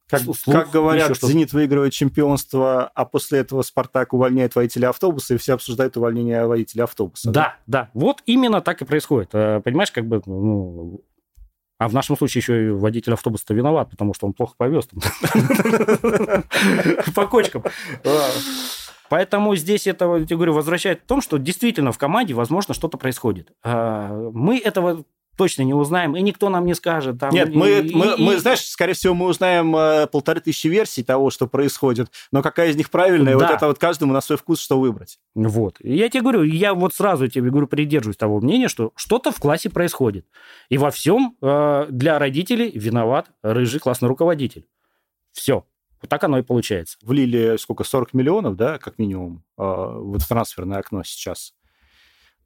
[0.10, 5.38] как, слух, как говорят, «Зенит» выигрывает чемпионство, а после этого «Спартак» увольняет водителя автобуса, и
[5.38, 7.30] все обсуждают увольнение водителя автобуса.
[7.30, 7.90] Да, да, да.
[7.94, 9.30] Вот именно так и происходит.
[9.34, 11.02] Э, понимаешь, как бы, ну,
[11.78, 14.88] а в нашем случае еще и водитель автобуса виноват, потому что он плохо повез
[17.16, 17.64] по кочкам.
[19.10, 23.52] Поэтому здесь это, я говорю, возвращает в том, что действительно в команде, возможно, что-то происходит.
[23.64, 25.04] Э, мы этого
[25.40, 27.18] точно не узнаем, и никто нам не скажет.
[27.18, 28.22] Там, Нет, и, мы, и, мы, и...
[28.22, 32.72] мы, знаешь, скорее всего, мы узнаем э, полторы тысячи версий того, что происходит, но какая
[32.72, 33.46] из них правильная, да.
[33.46, 35.18] вот это вот каждому на свой вкус, что выбрать.
[35.36, 35.78] Вот.
[35.80, 39.40] И я тебе говорю, я вот сразу тебе говорю, придерживаюсь того мнения, что что-то в
[39.40, 40.26] классе происходит.
[40.68, 44.68] И во всем э, для родителей виноват рыжий классный руководитель.
[45.32, 45.64] Все.
[46.02, 46.98] Вот так оно и получается.
[47.02, 51.54] Влили сколько, 40 миллионов, да, как минимум, э, в трансферное окно сейчас.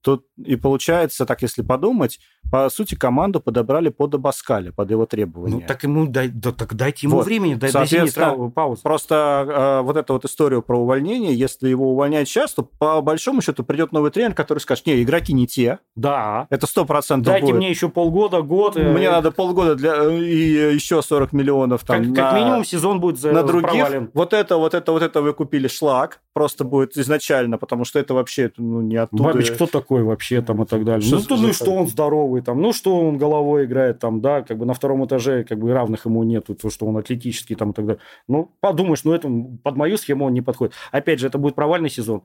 [0.04, 2.20] Тут и получается, так если подумать,
[2.52, 5.56] по сути, команду подобрали под Абаскаля, под его требования.
[5.56, 7.26] Ну, так ему дай, да, так дайте ему вот.
[7.26, 8.84] времени, дай, Соответственно, паузу.
[8.84, 13.42] Просто э, вот эту вот историю про увольнение, если его увольняют сейчас, то по большому
[13.42, 15.80] счету придет новый тренер, который скажет, не, игроки не те.
[15.96, 16.48] Да.
[16.50, 17.56] Это сто процентов Дайте будет.
[17.56, 18.76] мне еще полгода, год.
[18.76, 22.00] Э, Мне надо полгода для, э, и еще 40 миллионов там.
[22.00, 23.72] Как, на, как минимум сезон будет за, на других.
[23.72, 24.12] Провален.
[24.14, 28.14] Вот это, вот это, вот это вы купили шлак, просто будет изначально, потому что это
[28.14, 29.24] вообще ну, не оттуда.
[29.24, 29.93] Бабич, кто такой?
[29.94, 31.06] Такой вообще там и так далее.
[31.06, 34.42] Что ну, то, ну, что он здоровый там, ну, что он головой играет там, да,
[34.42, 37.72] как бы на втором этаже как бы равных ему нету, то, что он атлетический там
[37.72, 38.02] и так далее.
[38.28, 39.30] Ну, подумаешь, ну, это
[39.64, 40.74] под мою схему он не подходит.
[40.92, 42.24] Опять же, это будет провальный сезон.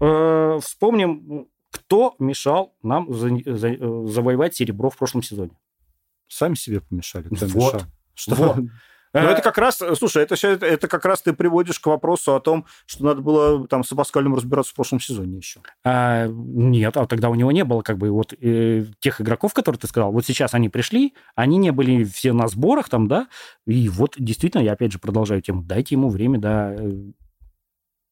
[0.00, 5.52] Э, Вспомним, кто мешал нам за- за- э, завоевать серебро в прошлом сезоне.
[6.28, 7.24] Сами себе помешали.
[7.24, 7.74] кто Вот.
[7.74, 7.80] мешал.
[8.14, 8.34] Что?
[8.34, 8.56] Вот.
[9.12, 12.66] Э, это как раз, слушай, это, это как раз ты приводишь к вопросу о том,
[12.86, 15.60] что надо было там с Абаскалем разбираться в прошлом сезоне еще.
[15.84, 19.80] А, нет, а тогда у него не было как бы вот э, тех игроков, которые
[19.80, 20.12] ты сказал.
[20.12, 23.28] Вот сейчас они пришли, они не были все на сборах там, да,
[23.66, 27.12] и вот действительно, я опять же продолжаю тему, дайте ему время до э,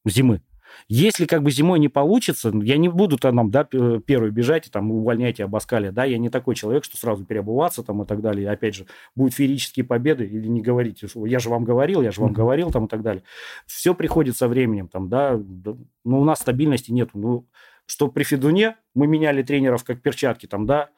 [0.05, 0.43] зимы.
[0.89, 4.71] Если как бы зимой не получится, я не буду там, да, п- первый бежать и
[4.71, 8.45] там увольняйте Абаскаля, да, я не такой человек, что сразу переобуваться там и так далее.
[8.45, 12.21] И опять же, будут феерические победы или не говорите, я же вам говорил, я же
[12.21, 13.23] вам говорил там и так далее.
[13.67, 15.77] Все приходит со временем там, да, да.
[16.05, 17.11] но у нас стабильности нет.
[17.15, 17.47] Ну,
[17.87, 20.91] что при Федуне мы меняли тренеров как перчатки там, да,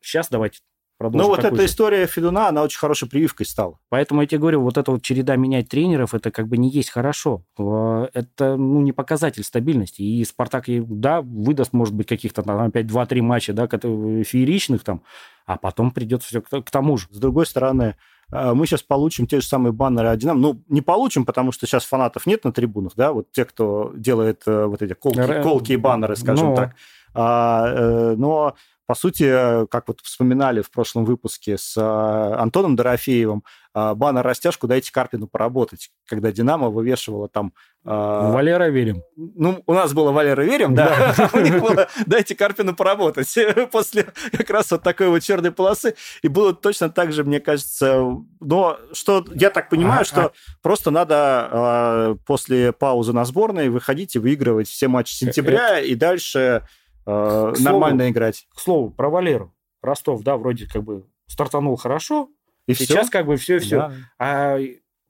[0.00, 0.60] сейчас давайте
[0.98, 1.28] продолжим.
[1.28, 3.78] Ну, вот эта история Федуна, она очень хорошей прививкой стала.
[3.88, 6.90] Поэтому я тебе говорю, вот эта вот череда менять тренеров, это как бы не есть
[6.90, 7.42] хорошо.
[7.58, 10.02] Э, Это, ну, не показатель стабильности.
[10.02, 15.02] И Спартак, да, выдаст, может быть, каких-то там опять 2-3 матча, да, которые фееричных там,
[15.46, 17.06] а потом придет все к, тому же.
[17.10, 17.96] С другой стороны,
[18.32, 20.40] э, мы сейчас получим те же самые баннеры от Динамо.
[20.40, 24.42] Ну, не получим, потому что сейчас фанатов нет на трибунах, да, вот те, кто делает
[24.46, 26.56] э, вот эти колки, колки и баннеры, скажем Ну.
[26.56, 26.74] так.
[27.16, 28.54] А, э, но,
[28.86, 33.42] по сути, э, как вот вспоминали в прошлом выпуске с э, Антоном Дорофеевым,
[33.74, 37.52] э, баннер-растяжку «Дайте Карпину поработать», когда «Динамо» вывешивала там...
[37.84, 39.02] э, Валера верим.
[39.16, 43.34] ну, у нас было Валера Верим, да, у них было «Дайте Карпину поработать»
[43.72, 45.96] после как раз вот такой вот черной полосы.
[46.22, 48.04] И было точно так же, мне кажется,
[48.40, 54.14] но что я так понимаю, А, что просто надо э, после паузы на сборной выходить
[54.14, 56.62] и выигрывать все матчи сентября и дальше
[57.06, 58.46] э, К слову, нормально играть.
[58.54, 59.54] К слову, про Валеру.
[59.82, 62.28] Ростов, да, вроде как бы стартанул хорошо,
[62.66, 63.12] И сейчас все.
[63.12, 63.92] как бы все-все.
[64.18, 64.58] А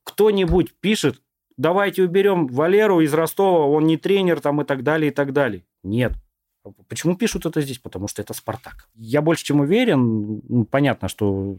[0.05, 1.23] кто-нибудь пишет,
[1.57, 5.65] давайте уберем Валеру из Ростова, он не тренер там и так далее, и так далее.
[5.83, 6.13] Нет.
[6.89, 7.79] Почему пишут это здесь?
[7.79, 8.89] Потому что это Спартак.
[8.95, 11.57] Я больше чем уверен, понятно, что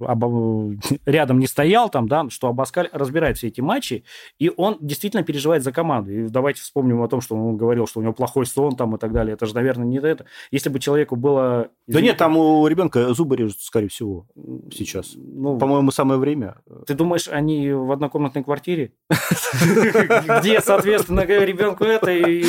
[0.00, 4.04] Аба- рядом не стоял там, да, что Абаскаль разбирает все эти матчи,
[4.38, 6.12] и он действительно переживает за команду.
[6.12, 8.98] И давайте вспомним о том, что он говорил, что у него плохой сон там и
[8.98, 9.34] так далее.
[9.34, 10.26] Это же, наверное, не это.
[10.50, 11.68] Если бы человеку было...
[11.86, 14.26] Да нет, там у ребенка зубы режут, скорее всего,
[14.72, 15.14] сейчас.
[15.16, 16.56] Ну, По-моему, самое время.
[16.86, 18.92] Ты думаешь, они в однокомнатной квартире?
[20.40, 22.44] Где, соответственно, ребенку это, и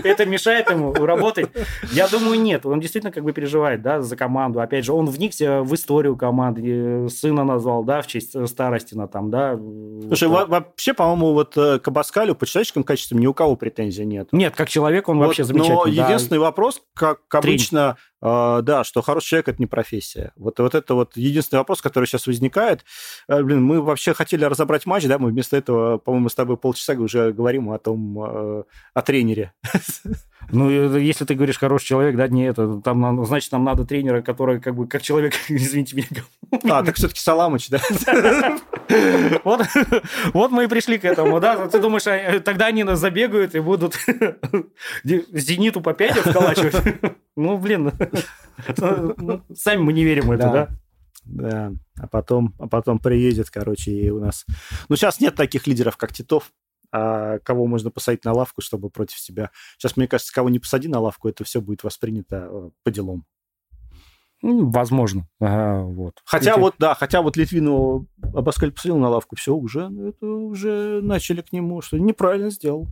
[0.04, 1.48] это мешает ему работать?
[1.92, 2.66] Я думаю, нет.
[2.66, 4.60] Он действительно как бы переживает, да, за команду.
[4.60, 6.62] Опять же, он вникся в историю команды,
[7.08, 9.58] сына назвал, да, в честь Старостина там, да.
[10.06, 10.48] Слушай, Вот.
[10.48, 14.28] во- вообще, по-моему, вот э, к Абаскалю по человеческим качествам ни у кого претензий нет.
[14.32, 15.76] Нет, как человек он Вот, вообще замечательный.
[15.76, 16.06] Но да.
[16.06, 20.32] единственный вопрос, как обычно, э, да, что хороший человек это не профессия.
[20.36, 22.84] Вот, вот это вот единственный вопрос, который сейчас возникает.
[23.28, 26.94] Э, блин, мы вообще хотели разобрать матч, да, мы вместо этого, по-моему, с тобой полчаса
[26.94, 28.62] уже говорим о том, э,
[28.94, 29.52] о тренере.
[30.50, 34.22] Ну, э, если ты говоришь хороший человек, да, не это, там, значит, нам надо тренера,
[34.22, 36.06] который как бы как человек, извините меня,
[36.70, 37.80] А, так все-таки Саламыч, да?
[39.44, 39.62] Вот,
[40.34, 41.68] вот мы и пришли к этому, да?
[41.68, 43.96] Ты думаешь, а, тогда они нас забегают и будут
[45.04, 46.74] зениту по 5 вколачивать?
[47.36, 47.92] Ну, блин,
[48.78, 50.68] ну, сами мы не верим в это, Да.
[51.24, 51.72] да?
[51.98, 54.44] А потом, а потом приедет, короче, и у нас...
[54.88, 56.52] Ну, сейчас нет таких лидеров, как Титов,
[56.92, 59.50] а кого можно посадить на лавку, чтобы против себя...
[59.76, 63.24] Сейчас, мне кажется, кого не посади на лавку, это все будет воспринято э, по делам.
[64.42, 65.26] Ну, Возможно.
[65.40, 66.20] Ага, вот.
[66.24, 70.26] Хотя Эти- вот, да, хотя вот Литвину Абаскаль посадил на лавку, все, уже, ну, это
[70.26, 72.86] уже начали к нему, что неправильно сделал.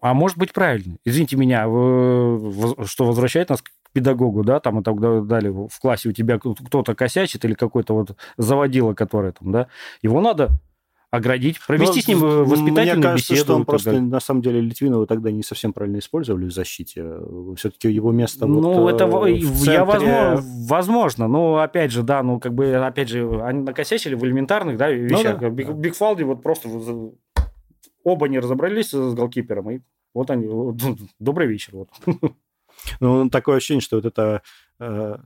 [0.00, 0.96] А может быть, правильно.
[1.04, 5.52] Извините меня, что возвращает нас к педагогу, да, там и так далее.
[5.52, 9.66] В классе у тебя кто-то косячит или какой-то вот заводила, который там, да,
[10.02, 10.50] его надо
[11.10, 13.46] оградить, провести Но с ним Ну, Мне воспитательную кажется, беседу.
[13.46, 14.02] что он просто, далее.
[14.06, 17.06] на самом деле, Литвинова тогда не совсем правильно использовали в защите.
[17.56, 22.02] Все-таки его место Ну, вот, это э, в я центре- возможно, возможно, но опять же,
[22.02, 25.38] да, ну как бы опять же они накосячили в элементарных, да, вещах.
[25.40, 25.72] да, Биг, да.
[25.72, 26.68] Бигфалди вот просто
[28.06, 29.80] оба не разобрались с голкипером и
[30.14, 30.46] вот они,
[31.18, 31.90] добрый вечер, вот.
[33.00, 34.42] Ну, такое ощущение, что вот эта,
[34.78, 35.16] э,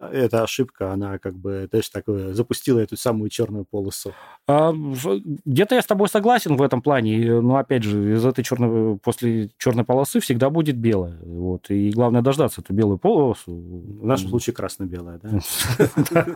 [0.00, 4.12] эта ошибка, она как бы, знаешь, такое, запустила эту самую черную полосу.
[4.46, 8.98] А, где-то я с тобой согласен в этом плане, но опять же из этой черной
[8.98, 13.52] после черной полосы всегда будет белая, вот и главное дождаться эту белую полосу.
[13.52, 15.20] В нашем случае красно-белая,
[16.10, 16.26] да?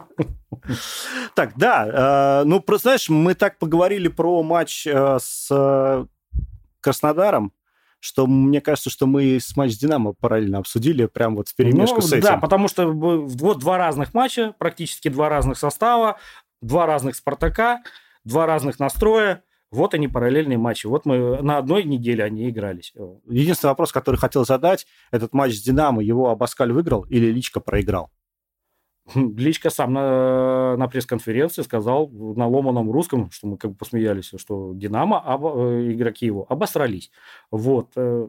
[1.35, 6.07] Так, да, э, ну, про- знаешь, мы так поговорили про матч э, с э,
[6.81, 7.53] Краснодаром,
[8.05, 12.03] что мне кажется, что мы с матч Динамо параллельно обсудили, прям вот в перемешку ну,
[12.03, 12.23] с этим.
[12.23, 16.19] Да, потому что вот два разных матча, практически два разных состава,
[16.61, 17.83] два разных Спартака,
[18.23, 19.43] два разных настроя.
[19.71, 20.87] Вот они параллельные матчи.
[20.87, 22.93] Вот мы на одной неделе они игрались.
[23.27, 28.11] Единственный вопрос, который хотел задать, этот матч с Динамо, его Абаскаль выиграл или Личка проиграл?
[29.15, 34.73] Личка сам на, на пресс-конференции сказал на ломаном русском, что мы как бы посмеялись, что
[34.75, 37.11] Динамо, об, э, игроки его, обосрались.
[37.51, 37.93] Вот.
[37.97, 38.29] Э.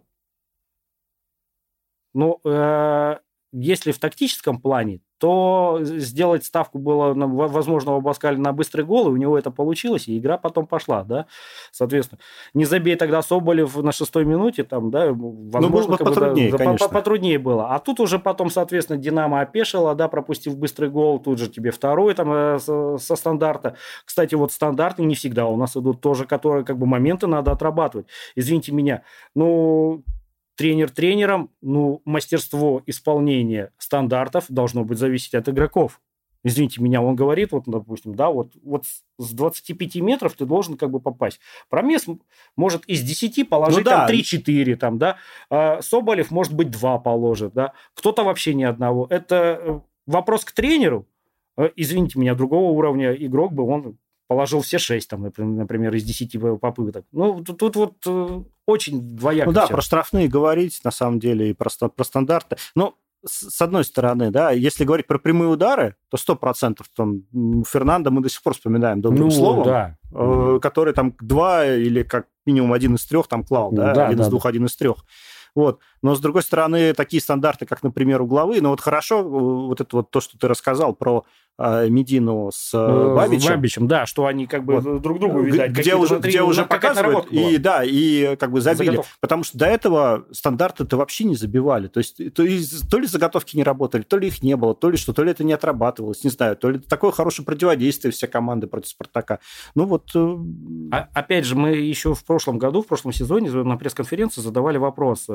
[2.13, 3.17] Ну, э,
[3.51, 9.12] если в тактическом плане, то сделать ставку было, возможно, у Абаскаля на быстрый гол, и
[9.12, 11.25] у него это получилось, и игра потом пошла, да,
[11.71, 12.19] соответственно.
[12.54, 16.63] Не забей тогда Соболев на шестой минуте, там, да, возможно, ну, как потруднее, бы, да,
[16.65, 16.89] конечно.
[16.89, 17.73] потруднее было.
[17.73, 22.13] А тут уже потом, соответственно, Динамо опешила, да, пропустив быстрый гол, тут же тебе второй
[22.13, 23.75] там э, со стандарта.
[24.04, 28.08] Кстати, вот стандарты не всегда у нас идут тоже, которые, как бы, моменты надо отрабатывать.
[28.36, 30.04] Извините меня, ну,
[30.56, 36.02] тренер тренером, ну, мастерство исполнения стандартов должно быть зависеть от игроков.
[36.44, 38.86] Извините меня, он говорит, вот, допустим, да, вот, вот
[39.18, 41.39] с 25 метров ты должен как бы попасть.
[41.70, 42.06] Промес
[42.56, 44.06] может из 10 положить ну, да.
[44.06, 45.18] там 3-4, там, да.
[45.50, 47.74] А Соболев, может быть, 2 положит, да.
[47.96, 49.08] Кто-то вообще ни одного.
[49.10, 51.08] Это э, вопрос к тренеру.
[51.58, 56.60] Э, извините меня, другого уровня игрок бы он положил все 6, там, например, из 10
[56.60, 57.06] попыток.
[57.12, 59.49] Ну, тут, тут вот э, очень двояко.
[59.49, 59.73] Ну да, все.
[59.73, 62.58] про штрафные говорить, на самом деле, и про, про стандарты.
[62.75, 62.95] Ну,
[63.28, 67.23] с одной стороны, да, если говорить про прямые удары, то сто процентов там
[67.67, 69.97] Фернандо мы до сих пор вспоминаем добрым ну, словом, да.
[70.13, 74.19] э, который там два или как минимум один из трех там клал, да, да один
[74.19, 74.49] да, из двух, да.
[74.49, 74.97] один из трех.
[75.56, 75.80] Вот.
[76.06, 79.96] Но, с другой стороны, такие стандарты, как, например, угловые, ну вот хорошо, э, вот это
[79.96, 81.26] вот то, что ты рассказал про
[81.58, 83.50] э, Медину с э, э Бабичем.
[83.50, 85.02] Бабичем, да, что они как бы вот.
[85.02, 88.89] друг другу, видать, где уже, внутри, где уже показывают, и да, и как бы забили.
[88.89, 89.12] Заготовка.
[89.20, 91.88] Потому что до этого стандарты-то вообще не забивали.
[91.88, 94.98] То есть то, то ли заготовки не работали, то ли их не было, то ли
[94.98, 98.68] что, то ли это не отрабатывалось, не знаю, то ли такое хорошее противодействие все команды
[98.68, 99.39] против Спартака.
[99.74, 100.15] Ну вот...
[100.15, 105.26] А, опять же, мы еще в прошлом году, в прошлом сезоне на пресс-конференции задавали вопрос,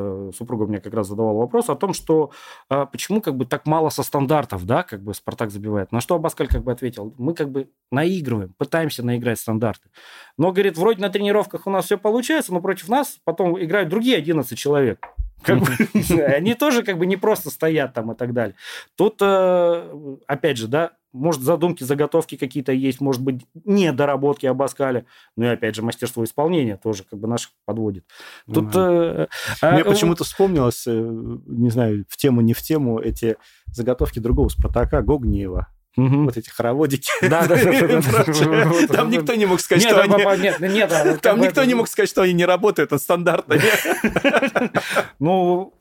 [0.61, 2.31] супруга мне как раз задавала вопрос о том, что
[2.69, 5.93] почему как бы так мало со стандартов, да, как бы Спартак забивает.
[5.93, 9.89] На что Абаскаль как бы ответил, мы как бы наигрываем, пытаемся наиграть стандарты.
[10.37, 14.19] Но, говорит, вроде на тренировках у нас все получается, но против нас потом играют другие
[14.19, 15.07] 11 человек.
[15.43, 15.67] Как бы,
[16.37, 18.55] они тоже как бы не просто стоят там и так далее.
[18.97, 25.07] Тут, э, опять же, да, может, задумки, заготовки какие-то есть, может быть, недоработки Абаскаля.
[25.37, 28.05] Ну и, опять же, мастерство исполнения тоже как бы наш подводит.
[28.53, 28.75] Тут...
[28.75, 29.27] Э,
[29.63, 34.49] Мне а, почему-то вспомнилось, э, не знаю, в тему, не в тему, эти заготовки другого
[34.49, 35.69] Спартака, Гогниева.
[35.97, 36.25] Угу.
[36.25, 37.11] Вот эти хороводики.
[37.21, 37.57] Да, да,
[38.87, 40.41] Там никто не мог сказать, что они...
[40.41, 43.59] Нет, нет, Там никто не мог сказать, что они не работают от стандарта.
[45.19, 45.75] Ну,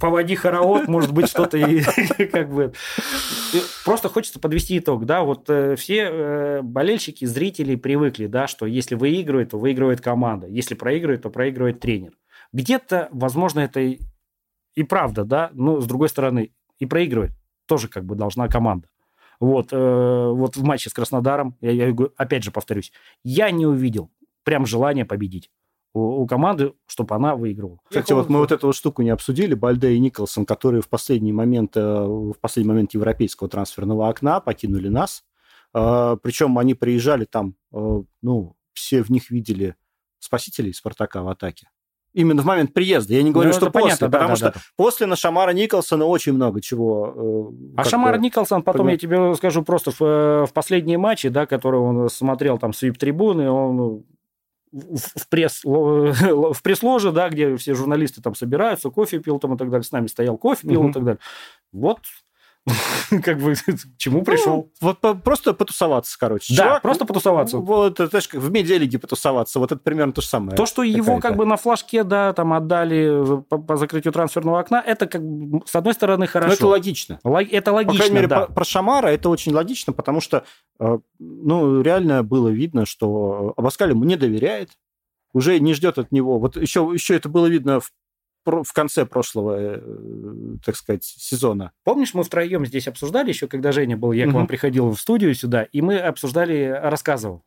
[0.00, 1.82] поводи хоровод, может быть, что-то и
[2.26, 2.72] как бы...
[3.84, 8.94] Просто хочется подвести итог, да, вот э, все э, болельщики, зрители привыкли, да, что если
[8.94, 12.12] выигрывает, то выигрывает команда, если проигрывает, то проигрывает тренер.
[12.52, 17.32] Где-то, возможно, это и правда, да, но с другой стороны, и проигрывает
[17.66, 18.89] тоже как бы должна команда.
[19.40, 22.92] Вот, э, вот в матче с Краснодаром, я, я опять же повторюсь,
[23.24, 24.10] я не увидел
[24.44, 25.50] прям желания победить
[25.94, 27.78] у, у команды, чтобы она выигрывала.
[27.88, 31.32] Кстати, вот мы вот эту вот штуку не обсудили, Бальде и Николсон, которые в последний
[31.32, 35.24] момент, э, в последний момент европейского трансферного окна покинули нас.
[35.74, 39.74] Э, причем они приезжали там, э, ну, все в них видели
[40.18, 41.68] спасителей Спартака в атаке.
[42.12, 43.14] Именно в момент приезда.
[43.14, 44.60] Я не говорю, ну, что после, понятно, потому да, что да.
[44.76, 47.52] после на Шамара Николсона очень много чего.
[47.76, 51.28] Э, а Шамар бы, Николсон, потом я тебе скажу просто в, э, в последние матчи,
[51.28, 54.02] да, которые он смотрел там с вип-трибуны, он
[54.72, 59.56] в, в пресс в пресс-ложе, да, где все журналисты там собираются, кофе пил там и
[59.56, 60.90] так далее, с нами стоял кофе пил угу.
[60.90, 61.20] и так далее.
[61.72, 62.00] Вот
[63.22, 63.62] как бы к
[63.98, 64.70] чему пришел?
[64.80, 66.54] Ну, вот просто потусоваться, короче.
[66.54, 67.58] Да, Чувак, просто потусоваться.
[67.58, 69.58] Вот, знаешь, как в медиалиге потусоваться.
[69.58, 70.56] Вот это примерно то же самое.
[70.56, 74.82] То, что его как бы на флажке, да, там отдали по, по закрытию трансферного окна,
[74.84, 76.48] это как бы, с одной стороны, хорошо.
[76.48, 77.18] Но это логично.
[77.24, 78.46] Лог, это логично, По крайней мере, да.
[78.46, 80.44] про Шамара это очень логично, потому что,
[80.78, 84.70] э, ну, реально было видно, что Абаскаль ему не доверяет,
[85.32, 86.38] уже не ждет от него.
[86.38, 87.92] Вот еще, еще это было видно в
[88.44, 89.80] в конце прошлого, э,
[90.64, 91.72] так сказать, сезона.
[91.84, 94.32] Помнишь, мы втроем здесь обсуждали еще, когда Женя был, я угу.
[94.32, 97.42] к вам приходил в студию сюда, и мы обсуждали, рассказывал.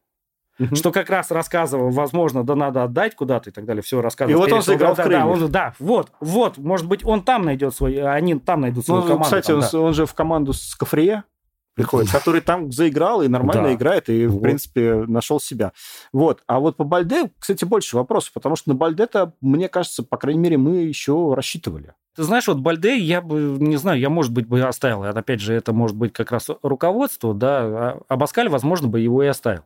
[0.60, 0.76] Угу.
[0.76, 4.40] Что как раз рассказывал, возможно, да надо отдать куда-то и так далее, все рассказывал.
[4.40, 7.44] И вот он сыграл да, в да, он, да, вот, вот, может быть, он там
[7.44, 9.26] найдет свой, они там найдут свою ну, команду.
[9.26, 9.80] Кстати, там, он, да.
[9.80, 11.24] он же в команду с Кафрие
[11.76, 13.74] приходит, который там заиграл и нормально да.
[13.74, 14.44] играет, и, в вот.
[14.44, 15.74] принципе, нашел себя.
[16.12, 16.44] Вот.
[16.48, 20.40] А вот по Бальде, кстати, больше вопросов, потому что на Бальде-то, мне кажется, по крайней
[20.40, 21.94] мере, мы еще рассчитывали.
[22.16, 25.04] Ты знаешь, вот Бальде, я бы, не знаю, я, может быть, бы оставил.
[25.04, 29.28] Опять же, это может быть как раз руководство, да, а Абаскаль, возможно, бы его и
[29.28, 29.64] оставил.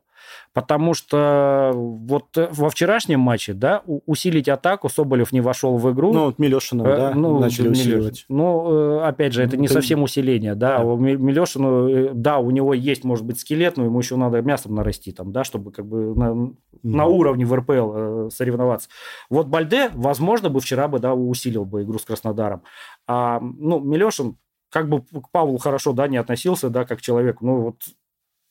[0.53, 6.13] Потому что вот во вчерашнем матче, да, усилить атаку, Соболев не вошел в игру.
[6.13, 8.25] Ну, вот Милешину, э, да, ну, начали усиливать.
[8.27, 10.79] Ну, э, опять же, это не совсем усиление, да.
[10.79, 10.83] да.
[10.83, 15.11] Милешину, э, да, у него есть, может быть, скелет, но ему еще надо мясом нарасти,
[15.11, 16.55] там, да, чтобы как бы на, mm.
[16.83, 18.89] на уровне в РПЛ соревноваться.
[19.29, 22.63] Вот Бальде, возможно, бы вчера бы, да, усилил бы игру с Краснодаром.
[23.05, 24.37] А, ну, Милешин
[24.69, 27.75] как бы к Павлу хорошо, да, не относился, да, как человек, ну, вот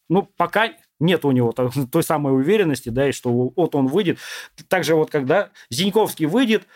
[0.08, 0.68] ну, пока
[1.00, 1.52] нет у него
[1.92, 4.18] той самой уверенности, да, и что вот он выйдет.
[4.68, 6.66] Также вот когда Зиньковский выйдет,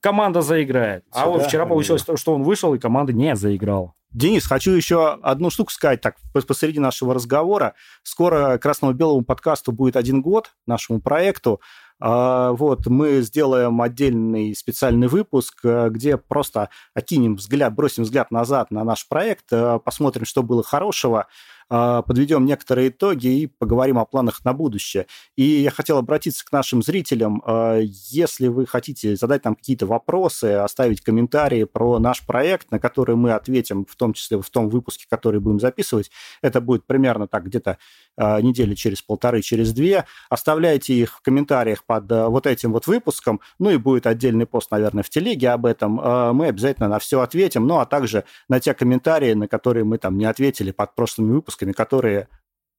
[0.00, 1.04] команда заиграет.
[1.10, 3.94] А вот вчера получилось, что он вышел, и команда не заиграла.
[4.12, 7.74] Денис, хочу еще одну штуку сказать так посреди нашего разговора.
[8.02, 11.60] Скоро Красному-Белому подкасту будет один год, нашему проекту.
[11.98, 18.70] А, вот, мы сделаем отдельный специальный выпуск, э, где просто окинем взгляд, бросим взгляд назад
[18.70, 21.26] на наш проект, э, посмотрим, что было хорошего,
[21.68, 25.06] подведем некоторые итоги и поговорим о планах на будущее.
[25.36, 27.42] И я хотел обратиться к нашим зрителям.
[27.44, 33.16] А, если вы хотите задать нам какие-то вопросы, оставить комментарии про наш проект, на которые
[33.16, 36.10] мы ответим, в том числе в том выпуске, который будем записывать,
[36.42, 37.78] это будет примерно так где-то
[38.16, 40.04] а, недели через полторы, через две.
[40.30, 45.02] Оставляйте их в комментариях под вот этим вот выпуском, ну и будет отдельный пост, наверное,
[45.02, 45.94] в телеге об этом.
[46.36, 50.16] Мы обязательно на все ответим, ну а также на те комментарии, на которые мы там
[50.16, 52.28] не ответили под прошлыми выпусками, выпусками, которые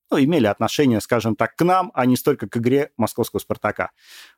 [0.10, 3.92] ну, имели отношение, скажем так, к нам, а не столько к игре московского «Спартака».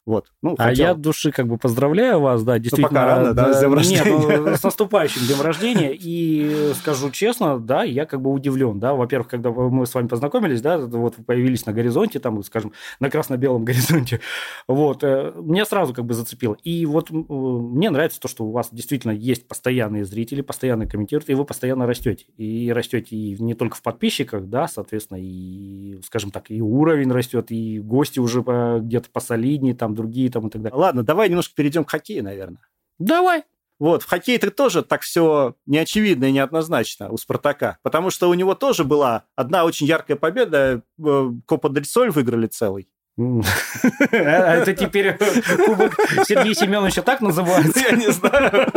[0.06, 0.32] Вот.
[0.42, 0.86] Ну, а хотел...
[0.86, 2.90] я от души как бы поздравляю вас, да, действительно.
[2.90, 4.28] Ну, пока рано, да, с днем рождения.
[4.28, 5.94] Нет, ну, с наступающим днем рождения.
[5.94, 8.94] И скажу честно, да, я как бы удивлен, да.
[8.94, 13.66] Во-первых, когда мы с вами познакомились, да, вот появились на горизонте, там, скажем, на красно-белом
[13.66, 14.22] горизонте,
[14.68, 16.58] вот, э, меня сразу как бы зацепило.
[16.64, 21.34] И вот мне нравится то, что у вас действительно есть постоянные зрители, постоянно комментируют, и
[21.34, 22.26] вы постоянно растете.
[22.38, 25.59] И растете и не только в подписчиках, да, соответственно, и,
[26.04, 28.42] скажем так, и уровень растет, и гости уже
[28.80, 30.78] где-то посолиднее, там, другие там и так далее.
[30.78, 32.62] Ладно, давай немножко перейдем к хоккею, наверное.
[32.98, 33.44] Давай.
[33.80, 38.34] Вот, в хоккее это тоже так все неочевидно и неоднозначно у «Спартака», потому что у
[38.34, 42.90] него тоже была одна очень яркая победа, э, Копа Дель Соль выиграли целый.
[44.12, 45.18] А это теперь
[45.66, 45.96] кубок
[46.26, 47.80] Сергея Семеновича так называется?
[47.80, 48.72] Я не знаю.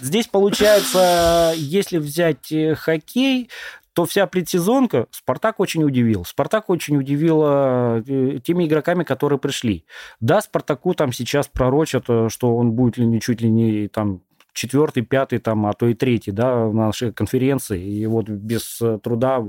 [0.00, 3.50] Здесь получается, если взять э, хоккей,
[3.98, 6.24] то вся предсезонка Спартак очень удивил.
[6.24, 9.86] Спартак очень удивил э, теми игроками, которые пришли.
[10.20, 14.22] Да, Спартаку там сейчас пророчат, э, что он будет ли не чуть ли не там
[14.52, 17.84] четвертый, пятый, там, а то и третий, да, в нашей конференции.
[17.84, 19.44] И вот без э, труда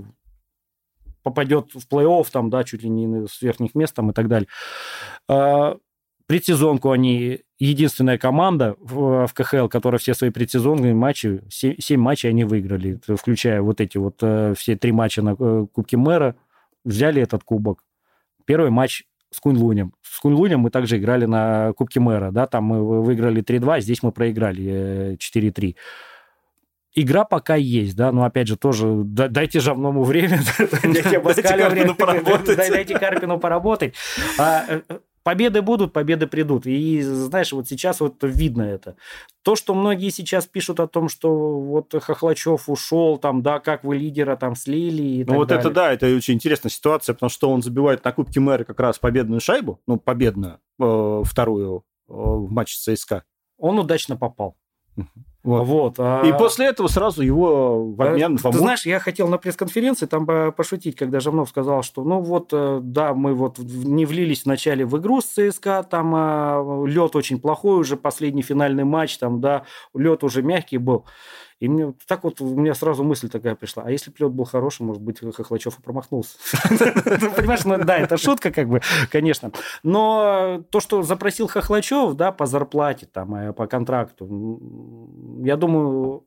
[1.21, 4.47] попадет в плей-офф, там, да, чуть ли не с верхних мест там, и так далее.
[5.27, 5.77] А,
[6.25, 12.29] предсезонку они единственная команда в, в КХЛ, которая все свои предсезонные матчи, 7, 7 матчей
[12.29, 16.35] они выиграли, включая вот эти вот э, все три матча на э, Кубке Мэра,
[16.85, 17.83] взяли этот кубок.
[18.45, 19.93] Первый матч с Куньлунем.
[20.01, 24.11] С Куньлунем мы также играли на Кубке Мэра, да, там мы выиграли 3-2, здесь мы
[24.11, 25.73] проиграли 4-3 э,
[26.95, 30.39] игра пока есть, да, но опять же тоже дайте Жавному время,
[30.83, 32.57] дайте Карпину поработать.
[32.57, 33.95] Дайте Карпину поработать.
[35.29, 36.65] Победы будут, победы придут.
[36.65, 38.95] И знаешь, вот сейчас вот видно это.
[39.43, 43.97] То, что многие сейчас пишут о том, что вот Хохлачев ушел, там, да, как вы
[43.97, 45.61] лидера там слили и Ну вот далее.
[45.61, 48.97] это да, это очень интересная ситуация, потому что он забивает на Кубке мэра как раз
[48.97, 53.23] победную шайбу, ну, победную, э, вторую э, в матче ЦСКА.
[53.59, 54.57] Он удачно попал.
[55.43, 55.67] Вот.
[55.67, 56.21] вот а...
[56.23, 58.37] И после этого сразу его в обмен...
[58.37, 62.79] Ты знаешь, я хотел на пресс-конференции там пошутить, когда Жамнов сказал, что ну вот, э,
[62.83, 67.79] да, мы вот не влились вначале в игру с ЦСКА, там а, лед очень плохой
[67.79, 69.63] уже, последний финальный матч, там, да,
[69.93, 71.05] лед уже мягкий был.
[71.59, 73.83] И мне так вот у меня сразу мысль такая пришла.
[73.85, 76.37] А если плет был хороший, может быть, Хохлачев и промахнулся.
[77.35, 78.81] Понимаешь, ну да, это шутка, как бы,
[79.11, 79.51] конечно.
[79.83, 84.59] Но то, что запросил Хохлачев, да, по зарплате, там, э, по контракту,
[85.43, 86.25] я думаю,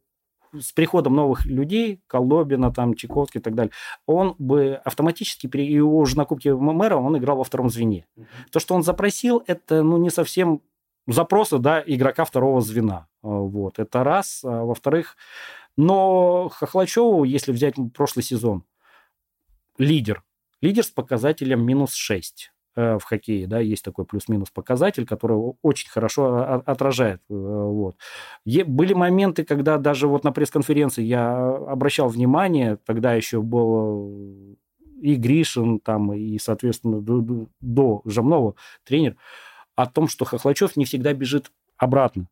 [0.58, 3.72] с приходом новых людей, Колобина, там, Чайковский и так далее,
[4.06, 8.06] он бы автоматически, при, и уже на Кубке мэра он играл во втором звене.
[8.50, 10.60] То, что он запросил, это ну, не совсем
[11.06, 13.08] запросы да, игрока второго звена.
[13.22, 14.42] А, вот, это раз.
[14.44, 15.16] А, во-вторых,
[15.76, 18.64] но Хохлачеву, если взять прошлый сезон,
[19.78, 20.22] лидер.
[20.60, 22.52] Лидер с показателем минус 6.
[22.76, 27.20] в хоккее, да, есть такой плюс-минус показатель, который очень хорошо отражает.
[27.28, 27.96] Вот.
[28.44, 34.56] Были моменты, когда даже вот на пресс-конференции я обращал внимание, тогда еще был
[35.02, 38.54] и Гришин, там, и, соответственно, до, до Жамнова
[38.84, 39.16] тренер,
[39.74, 42.28] о том, что Хохлачев не всегда бежит обратно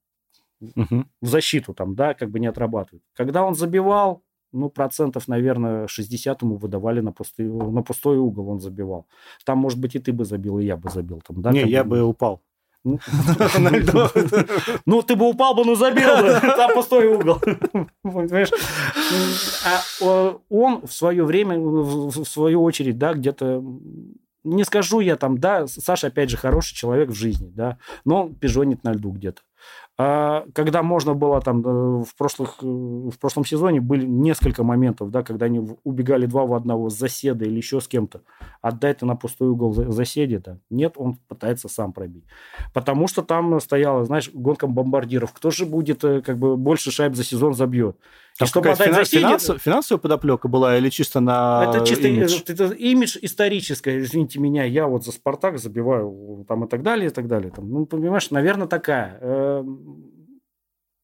[0.61, 1.04] угу.
[1.20, 3.02] в защиту, там, да, как бы не отрабатывает.
[3.14, 8.61] Когда он забивал, ну, процентов, наверное, 60 ему выдавали на пустой, на пустой угол он
[8.61, 9.06] забивал.
[9.44, 11.22] Там, может быть, и ты бы забил, и я бы забил.
[11.26, 12.42] Там, да, не, я бы упал.
[12.82, 12.98] Ну,
[14.86, 17.38] ну, ты бы упал бы, ну забил бы, там пустой угол.
[19.64, 23.62] А он в свое время, в свою очередь, да, где-то
[24.42, 28.34] не скажу я там, да, Саша, опять же, хороший человек в жизни, да, но он
[28.34, 29.42] пижонит на льду где-то.
[29.99, 35.11] А когда можно было там э, в, прошлых, э, в прошлом сезоне были несколько моментов,
[35.11, 38.22] да, когда они убегали два в одного с заседа или еще с кем-то.
[38.62, 40.59] Отдай ты на пустой угол заседе, да.
[40.70, 42.24] Нет, он пытается сам пробить.
[42.72, 45.32] Потому что там стояла, знаешь, гонка бомбардиров.
[45.32, 47.97] Кто же будет э, как бы больше шайб за сезон забьет?
[48.38, 49.18] Там чтобы отдать финанс, заседе...
[49.18, 52.41] финансов, финансовая подоплека была или чисто на Это чисто имидж?
[52.47, 57.12] Это имидж историческое, извините меня, я вот за «Спартак» забиваю там и так далее, и
[57.12, 57.51] так далее.
[57.51, 59.18] Там, ну, понимаешь, наверное, такая.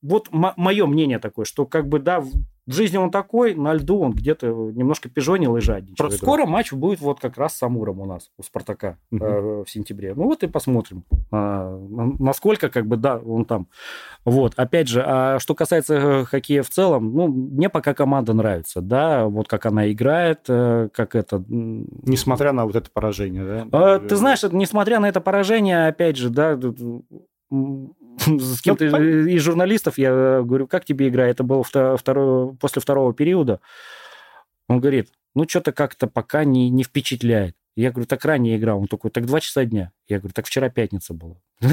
[0.03, 2.20] Вот мое мнение такое, что как бы, да,
[2.66, 5.97] в жизни он такой, на льду он где-то немножко пижонил и жадничал.
[5.97, 9.24] Просто скоро матч будет вот как раз с Амуром у нас, у Спартака угу.
[9.24, 10.14] э, в сентябре.
[10.14, 11.78] Ну вот и посмотрим, э,
[12.18, 13.68] насколько как бы, да, он там.
[14.24, 18.80] Вот, опять же, а что касается э, хоккея в целом, ну, мне пока команда нравится,
[18.80, 21.45] да, вот как она играет, э, как это...
[21.49, 23.97] Несмотря на вот это поражение, да?
[23.97, 26.59] Э, ты знаешь, несмотря на это поражение, опять же, да,
[28.26, 31.26] с кем-то ну, из журналистов, я говорю, как тебе игра?
[31.26, 33.60] Это было второе, после второго периода.
[34.68, 37.54] Он говорит, ну, что-то как-то пока не, не впечатляет.
[37.76, 38.74] Я говорю, так ранняя игра.
[38.74, 39.92] Он такой, так два часа дня.
[40.08, 41.36] Я говорю, так вчера пятница была.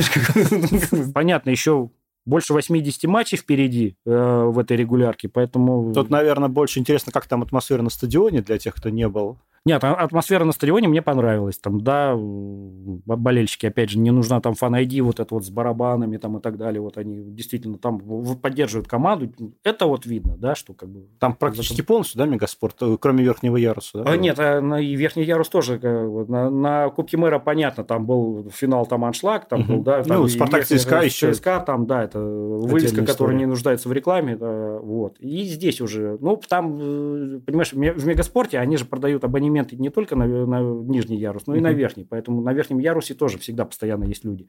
[1.14, 1.90] Понятно, еще
[2.26, 5.94] больше 80 матчей впереди э, в этой регулярке, поэтому...
[5.94, 9.40] Тут, наверное, больше интересно, как там атмосфера на стадионе для тех, кто не был.
[9.66, 11.58] Нет, а атмосфера на стадионе мне понравилась.
[11.58, 16.38] Там, да, болельщики, опять же, не нужна там фан-айди вот это вот с барабанами там
[16.38, 16.82] и так далее.
[16.82, 18.00] Вот они действительно там
[18.42, 19.32] поддерживают команду.
[19.64, 21.08] Это вот видно, да, что как бы...
[21.20, 21.86] Там практически этом...
[21.86, 24.12] полностью, да, мегаспорт, э, кроме верхнего яруса, да?
[24.12, 25.80] А, нет, а, и верхний ярус тоже.
[25.80, 29.76] На, на Кубке мэра, понятно, там был финал, там аншлаг, там угу.
[29.76, 30.04] был, да.
[30.04, 31.32] Там ну, Спартак ЦСКА еще.
[31.32, 35.18] ЦСКА, там, да, это вывеска, которая не нуждается в рекламе, да, вот.
[35.20, 39.90] И здесь уже, ну, там, э, понимаешь, в мегаспорте они же продают абонемент абонементы не
[39.90, 42.06] только на, на нижний ярус, но и на верхний.
[42.06, 44.48] Поэтому на верхнем ярусе тоже всегда постоянно есть люди.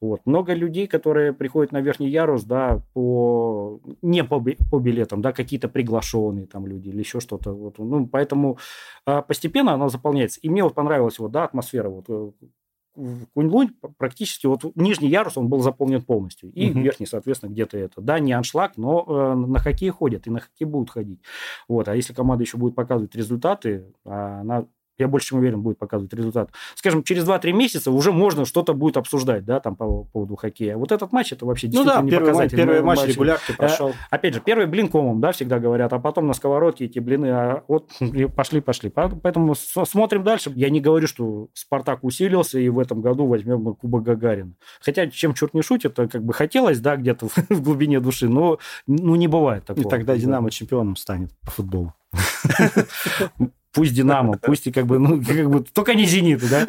[0.00, 0.20] Вот.
[0.24, 5.68] Много людей, которые приходят на верхний ярус, да, по не по, по билетам, да, какие-то
[5.68, 7.52] приглашенные там люди или еще что-то.
[7.52, 7.78] Вот.
[7.78, 8.58] Ну, поэтому
[9.04, 10.40] а, постепенно она заполняется.
[10.42, 12.30] И мне вот понравилась вот, да, атмосфера вот э,
[13.34, 16.50] Кунь-Лунь практически вот нижний ярус он был заполнен полностью.
[16.52, 16.80] И угу.
[16.80, 18.00] верхний, соответственно, где-то это.
[18.00, 21.20] Да, не аншлаг, но э, на хоккей ходят и на хоккей будут ходить.
[21.68, 21.88] Вот.
[21.88, 24.66] А если команда еще будет показывать результаты, а она
[24.98, 26.50] я больше чем уверен, будет показывать результат.
[26.74, 30.76] Скажем, через 2-3 месяца уже можно что-то будет обсуждать, да, там по поводу хоккея.
[30.76, 32.56] Вот этот матч, это вообще действительно ну да, не первый показатель.
[32.56, 33.92] Первый матч, матч регулярки прошел.
[34.10, 37.26] А, опять же, первый блин комом, да, всегда говорят, а потом на сковородке эти блины,
[37.26, 37.90] а вот
[38.34, 38.90] пошли, пошли.
[38.90, 40.52] Поэтому смотрим дальше.
[40.54, 44.54] Я не говорю, что Спартак усилился, и в этом году возьмем Кубок Гагарина.
[44.80, 48.58] Хотя, чем черт не шутит, то как бы хотелось, да, где-то в глубине души, но
[48.86, 49.86] ну, не бывает такого.
[49.86, 51.94] И тогда Динамо чемпионом станет по футболу.
[53.76, 56.66] пусть Динамо, пусть и как бы, ну, как бы, только не Зенит, да.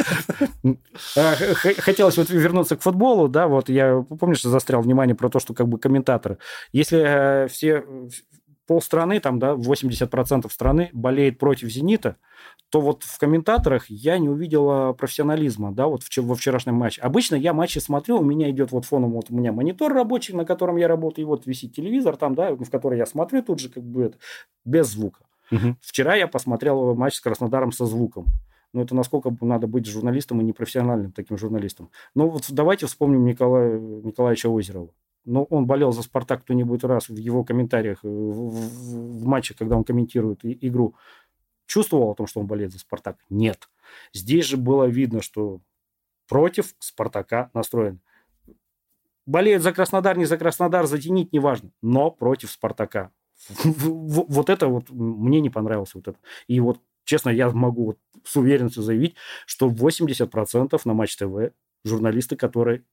[1.16, 1.36] А,
[1.78, 5.70] хотелось вот вернуться к футболу, да, вот я, помнишь, застрял внимание про то, что как
[5.70, 6.38] бы комментаторы.
[6.74, 7.86] Если э, все
[8.68, 12.18] полстраны, там, да, 80% страны болеет против «Зенита»,
[12.70, 17.02] то вот в комментаторах я не увидел профессионализма, да, вот во вчерашнем матче.
[17.02, 20.44] Обычно я матчи смотрю, у меня идет вот фоном, вот у меня монитор рабочий, на
[20.44, 23.70] котором я работаю, и вот висит телевизор там, да, в который я смотрю тут же
[23.70, 24.18] как бы это,
[24.66, 25.27] без звука.
[25.52, 25.78] Угу.
[25.82, 28.28] Вчера я посмотрел матч с Краснодаром со звуком.
[28.74, 31.90] Ну, это насколько надо быть журналистом и непрофессиональным таким журналистом.
[32.16, 34.90] Ну, вот давайте вспомним Николая, Николаевича Озерова.
[35.26, 39.76] Ну, он болел за «Спартак» кто-нибудь раз в его комментариях, в, в, в матче, когда
[39.76, 40.96] он комментирует игру.
[41.66, 43.18] Чувствовал о том, что он болеет за «Спартак»?
[43.30, 43.70] Нет.
[44.14, 45.60] Здесь же было видно, что
[46.30, 48.00] против «Спартака» настроен.
[49.26, 53.12] Болеет за Краснодар, не за Краснодар, за «Зенит», неважно, но против «Спартака».
[53.64, 55.94] Вот это вот мне не понравилось.
[55.94, 56.18] Вот это.
[56.48, 59.16] И вот, честно, я могу вот с уверенностью заявить,
[59.46, 62.84] что 80% на Матч ТВ журналисты, которые,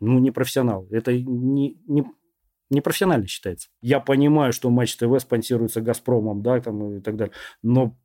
[0.00, 0.86] ну, не профессионалы.
[0.90, 2.04] Это не, не,
[2.70, 3.68] не профессионально считается.
[3.82, 7.34] Я понимаю, что Матч ТВ спонсируется Газпромом, да, там и так далее.
[7.62, 7.96] Но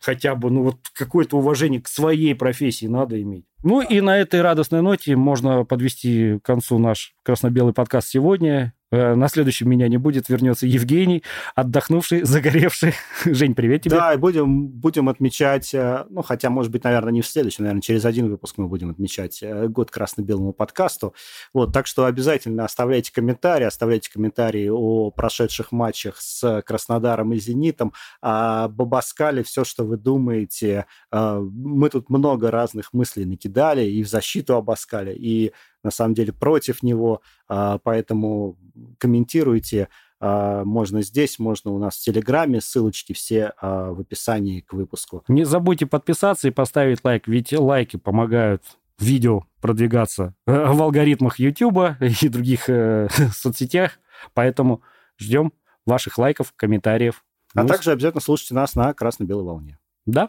[0.00, 3.44] хотя бы, ну вот какое-то уважение к своей профессии надо иметь.
[3.62, 8.74] Ну и на этой радостной ноте можно подвести к концу наш красно-белый подкаст сегодня.
[8.92, 11.22] Э, на следующем меня не будет, вернется Евгений,
[11.54, 12.94] отдохнувший, загоревший.
[13.24, 13.96] Жень, привет тебе.
[13.96, 17.82] Да, и будем, будем отмечать, э, ну, хотя, может быть, наверное, не в следующем, наверное,
[17.82, 21.14] через один выпуск мы будем отмечать э, год красно-белому подкасту.
[21.54, 27.92] Вот, так что обязательно оставляйте комментарии, оставляйте комментарии о прошедших матчах с Краснодаром и Зенитом,
[28.20, 30.86] о Бабаскале, все, что вы думаете.
[31.12, 35.52] Мы тут много разных мыслей накидали и в защиту Абаскаля, и
[35.82, 38.56] на самом деле против него, а, поэтому
[38.98, 39.88] комментируйте.
[40.20, 45.24] А, можно здесь, можно у нас в Телеграме, ссылочки все а, в описании к выпуску.
[45.28, 48.62] Не забудьте подписаться и поставить лайк, ведь лайки помогают
[48.98, 53.98] видео продвигаться э, в алгоритмах YouTube и других э, соцсетях,
[54.34, 54.82] поэтому
[55.18, 55.52] ждем
[55.86, 57.24] ваших лайков, комментариев.
[57.54, 59.78] А ну, также обязательно слушайте нас на красно-белой волне.
[60.06, 60.28] Да,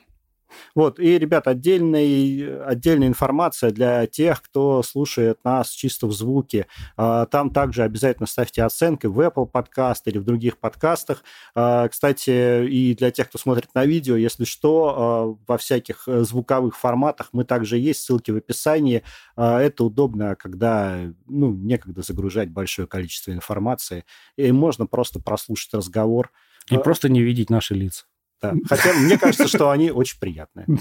[0.76, 6.68] вот, и, ребят, отдельный, отдельная информация для тех, кто слушает нас чисто в звуке.
[6.98, 11.24] А, там также обязательно ставьте оценки в Apple подкаст или в других подкастах.
[11.56, 16.24] А, кстати, и для тех, кто смотрит на видео, если что, а, во всяких э,
[16.24, 19.04] звуковых форматах мы также есть, ссылки в описании.
[19.36, 24.06] Это удобно, когда ну, некогда загружать большое количество информации,
[24.38, 26.32] и можно просто прослушать разговор.
[26.70, 28.06] И просто не видеть наши лица.
[28.42, 28.54] Да.
[28.70, 30.68] Хотя мне кажется, что они очень приятные.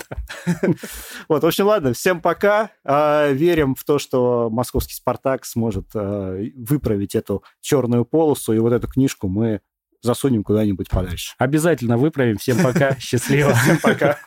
[1.28, 2.70] Вот, в общем, ладно, всем пока.
[2.84, 8.72] А, верим в то, что московский «Спартак» сможет а, выправить эту черную полосу, и вот
[8.72, 9.60] эту книжку мы
[10.02, 11.34] засунем куда-нибудь подальше.
[11.38, 12.38] Обязательно выправим.
[12.38, 12.96] Всем пока.
[12.98, 13.52] Счастливо.
[13.54, 14.18] Всем пока.